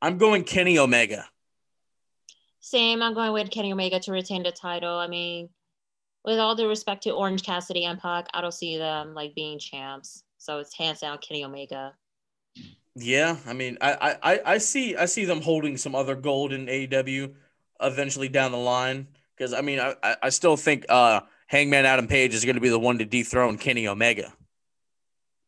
[0.00, 1.28] I'm going Kenny Omega.
[2.60, 3.02] Same.
[3.02, 4.96] I'm going with Kenny Omega to retain the title.
[4.96, 5.48] I mean,
[6.24, 9.58] with all due respect to Orange Cassidy and Pac, I don't see them like being
[9.58, 10.22] champs.
[10.38, 11.94] So it's hands down Kenny Omega.
[12.94, 16.66] Yeah, I mean, I I I see I see them holding some other gold in
[16.66, 17.34] AEW
[17.80, 22.34] eventually down the line because I mean I I still think uh Hangman Adam Page
[22.34, 24.32] is going to be the one to dethrone Kenny Omega.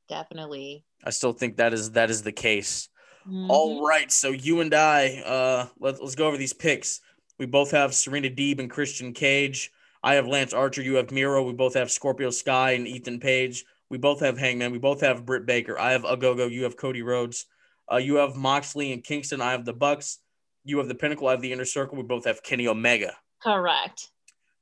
[0.09, 0.85] Definitely.
[1.05, 2.89] I still think that is that is the case.
[3.27, 3.51] Mm-hmm.
[3.51, 7.01] All right, so you and I, uh, let's let's go over these picks.
[7.39, 9.71] We both have Serena Deeb and Christian Cage.
[10.03, 10.83] I have Lance Archer.
[10.83, 11.43] You have Miro.
[11.43, 13.65] We both have Scorpio Sky and Ethan Page.
[13.91, 14.73] We both have Hangman.
[14.73, 15.79] We both have Britt Baker.
[15.79, 16.51] I have Ogogo.
[16.51, 17.47] You have Cody Rhodes.
[17.91, 19.41] Uh, you have Moxley and Kingston.
[19.41, 20.19] I have the Bucks.
[20.65, 21.29] You have the Pinnacle.
[21.29, 21.97] I have the Inner Circle.
[21.97, 23.17] We both have Kenny Omega.
[23.43, 24.11] Correct.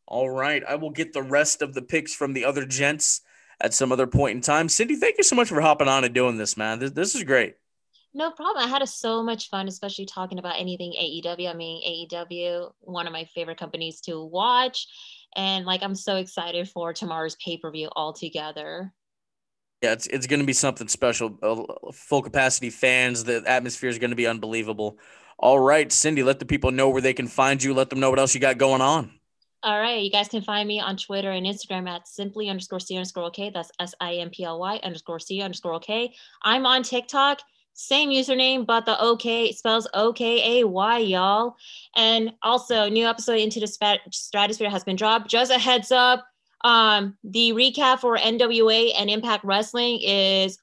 [0.06, 0.62] All right.
[0.66, 3.20] I will get the rest of the picks from the other gents
[3.61, 4.68] at some other point in time.
[4.68, 6.78] Cindy, thank you so much for hopping on and doing this, man.
[6.78, 7.56] This, this is great.
[8.14, 8.64] No problem.
[8.64, 11.50] I had so much fun, especially talking about anything AEW.
[11.50, 14.86] I mean, AEW, one of my favorite companies to watch.
[15.36, 18.92] And like, I'm so excited for tomorrow's pay per view altogether.
[19.82, 21.38] Yeah, it's, it's going to be something special.
[21.42, 23.24] Uh, full capacity fans.
[23.24, 24.98] The atmosphere is going to be unbelievable.
[25.38, 27.72] All right, Cindy, let the people know where they can find you.
[27.72, 29.12] Let them know what else you got going on.
[29.62, 30.02] All right.
[30.02, 33.50] You guys can find me on Twitter and Instagram at simply underscore C underscore OK.
[33.50, 36.14] That's S I M P L Y underscore C underscore OK.
[36.42, 37.40] I'm on TikTok
[37.81, 41.55] same username, but the OK spells O K A Y, y'all.
[41.95, 45.31] And also, new episode into the stratosphere has been dropped.
[45.31, 46.26] Just a heads up,
[46.64, 50.59] um, the recap for NWA and Impact Wrestling is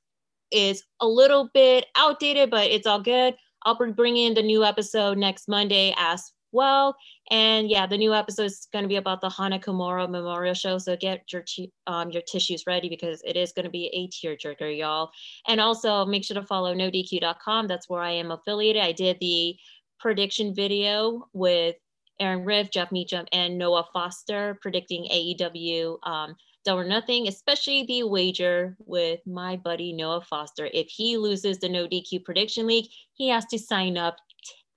[0.51, 3.35] is a little bit outdated, but it's all good.
[3.63, 6.95] I'll be bringing the new episode next Monday as well.
[7.29, 10.77] And yeah, the new episode is going to be about the Hana Kimura Memorial Show.
[10.77, 11.43] So get your
[11.85, 15.11] um, your tissues ready because it is going to be a tearjerker, y'all.
[15.47, 17.67] And also make sure to follow NoDQ.com.
[17.67, 18.81] That's where I am affiliated.
[18.81, 19.55] I did the
[19.99, 21.75] prediction video with
[22.19, 28.03] Aaron Riff, Jeff Meacham, and Noah Foster predicting AEW um, Double or Nothing, especially the
[28.03, 30.69] wager with my buddy Noah Foster.
[30.73, 34.17] If he loses the No DQ Prediction League, he has to sign up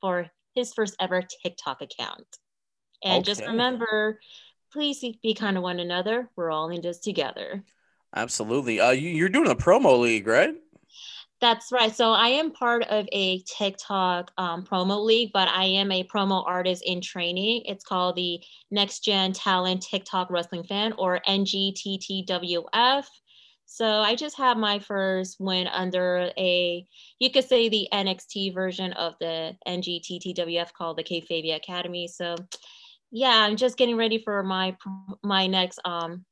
[0.01, 2.27] for his first ever TikTok account.
[3.05, 3.23] And okay.
[3.23, 4.19] just remember,
[4.73, 6.31] please be kind to one another.
[6.37, 7.65] We're all in this together.
[8.15, 8.81] Absolutely.
[8.81, 10.55] Uh, you, you're doing a promo league, right?
[11.41, 11.95] That's right.
[11.95, 16.45] So I am part of a TikTok um, promo league, but I am a promo
[16.45, 17.63] artist in training.
[17.67, 18.41] It's called the
[18.73, 23.05] Next Gen Talent TikTok Wrestling Fan or NGTTWF.
[23.71, 26.87] So I just had my first win under a,
[27.19, 32.09] you could say the NXT version of the NGTTWF called the Kayfabia Academy.
[32.09, 32.35] So
[33.11, 34.75] yeah, I'm just getting ready for my
[35.23, 36.25] my next um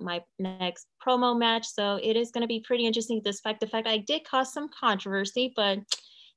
[0.00, 1.66] my next promo match.
[1.68, 3.22] So it is going to be pretty interesting.
[3.24, 5.78] This Despite the fact I did cause some controversy, but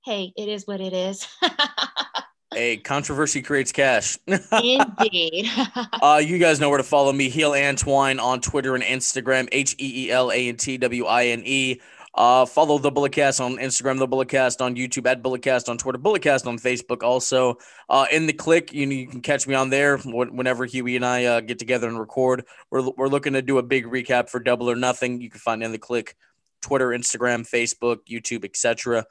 [0.06, 1.28] hey, it is what it is.
[2.56, 4.18] Hey, controversy creates cash.
[4.28, 5.50] Indeed.
[6.02, 9.76] uh, you guys know where to follow me, Heel Antwine on Twitter and Instagram, H
[9.78, 11.82] E E L A N T W I N E.
[12.14, 16.48] Uh, follow the Bulletcast on Instagram, the Bulletcast on YouTube, at Bulletcast on Twitter, Bulletcast
[16.48, 17.04] on Facebook.
[17.04, 17.58] Also,
[17.90, 21.26] uh, in the click, you, you can catch me on there whenever Huey and I
[21.26, 22.46] uh, get together and record.
[22.72, 25.20] We're, we're looking to do a big recap for Double or Nothing.
[25.20, 26.16] You can find in the click,
[26.62, 29.06] Twitter, Instagram, Facebook, YouTube, etc.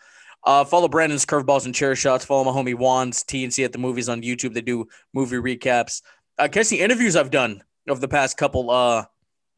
[0.44, 2.24] Uh, follow Brandon's curveballs and chair shots.
[2.24, 4.54] Follow my homie Juan's TNC at the movies on YouTube.
[4.54, 6.02] They do movie recaps.
[6.38, 9.04] Uh, catch the interviews I've done over the past couple uh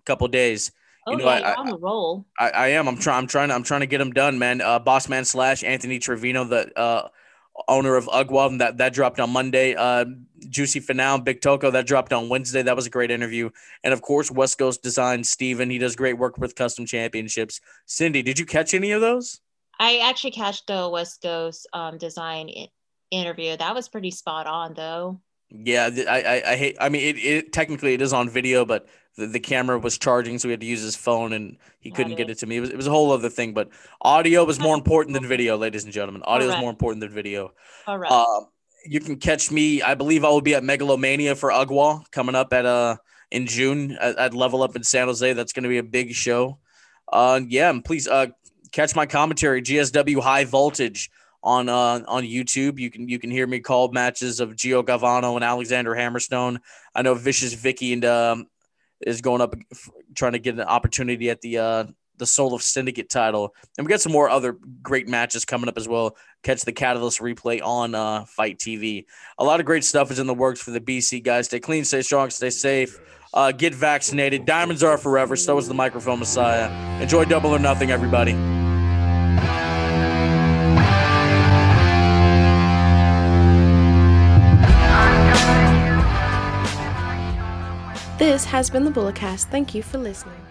[0.05, 0.73] couple days.
[1.07, 2.27] Oh you know, yeah, I, you're on the roll.
[2.39, 2.89] I, I am.
[2.89, 3.19] I'm trying.
[3.19, 3.51] I'm trying.
[3.51, 4.61] I'm trying to get them done, man.
[4.61, 7.09] Uh, Boss Man slash Anthony Trevino, the uh,
[7.69, 9.75] owner of Ugwa, that that dropped on Monday.
[9.75, 10.05] Uh,
[10.49, 12.63] Juicy Finau, Big Toko, that dropped on Wednesday.
[12.63, 13.51] That was a great interview.
[13.85, 15.71] And of course, West Coast Design, Steven.
[15.71, 17.61] He does great work with custom championships.
[17.87, 19.41] Cindy, did you catch any of those?
[19.79, 22.69] I actually catch the West Coast um, design I-
[23.11, 23.57] interview.
[23.57, 25.21] That was pretty spot on, though.
[25.49, 26.77] Yeah, I, I, I hate.
[26.81, 30.39] I mean, it, it technically it is on video, but the, the camera was charging,
[30.39, 32.57] so we had to use his phone, and he couldn't get it to me.
[32.57, 33.55] It was, it was a whole other thing.
[33.55, 33.69] But
[34.01, 36.23] audio was more important than video, ladies and gentlemen.
[36.25, 37.53] Audio is more important than video.
[37.87, 38.11] All right.
[38.11, 38.49] Um,
[38.85, 39.83] you can catch me.
[39.83, 42.97] I believe I will be at Megalomania for UGWA coming up at uh
[43.31, 45.33] in June at, at Level Up in San Jose.
[45.33, 46.59] That's going to be a big show.
[47.13, 48.29] Uh, yeah, and please uh
[48.73, 51.11] catch my commentary GSW High Voltage
[51.43, 52.79] on uh, on YouTube.
[52.79, 56.59] You can you can hear me call matches of Gio Galvano and Alexander Hammerstone.
[56.95, 58.47] I know Vicious Vicky and um,
[59.01, 59.55] is going up
[60.15, 61.85] trying to get an opportunity at the uh,
[62.19, 65.77] the Soul of Syndicate title, and we got some more other great matches coming up
[65.77, 66.17] as well.
[66.43, 69.05] Catch the Catalyst replay on uh, FITE TV.
[69.39, 71.47] A lot of great stuff is in the works for the BC guys.
[71.47, 72.99] Stay clean, stay strong, stay safe.
[73.35, 74.47] Uh, get vaccinated.
[74.47, 75.37] Diamonds are forever.
[75.37, 76.71] So is the microphone Messiah.
[77.03, 78.33] Enjoy Double or Nothing, everybody.
[88.19, 89.45] This has been the Bulletcast.
[89.45, 90.46] Thank you for listening.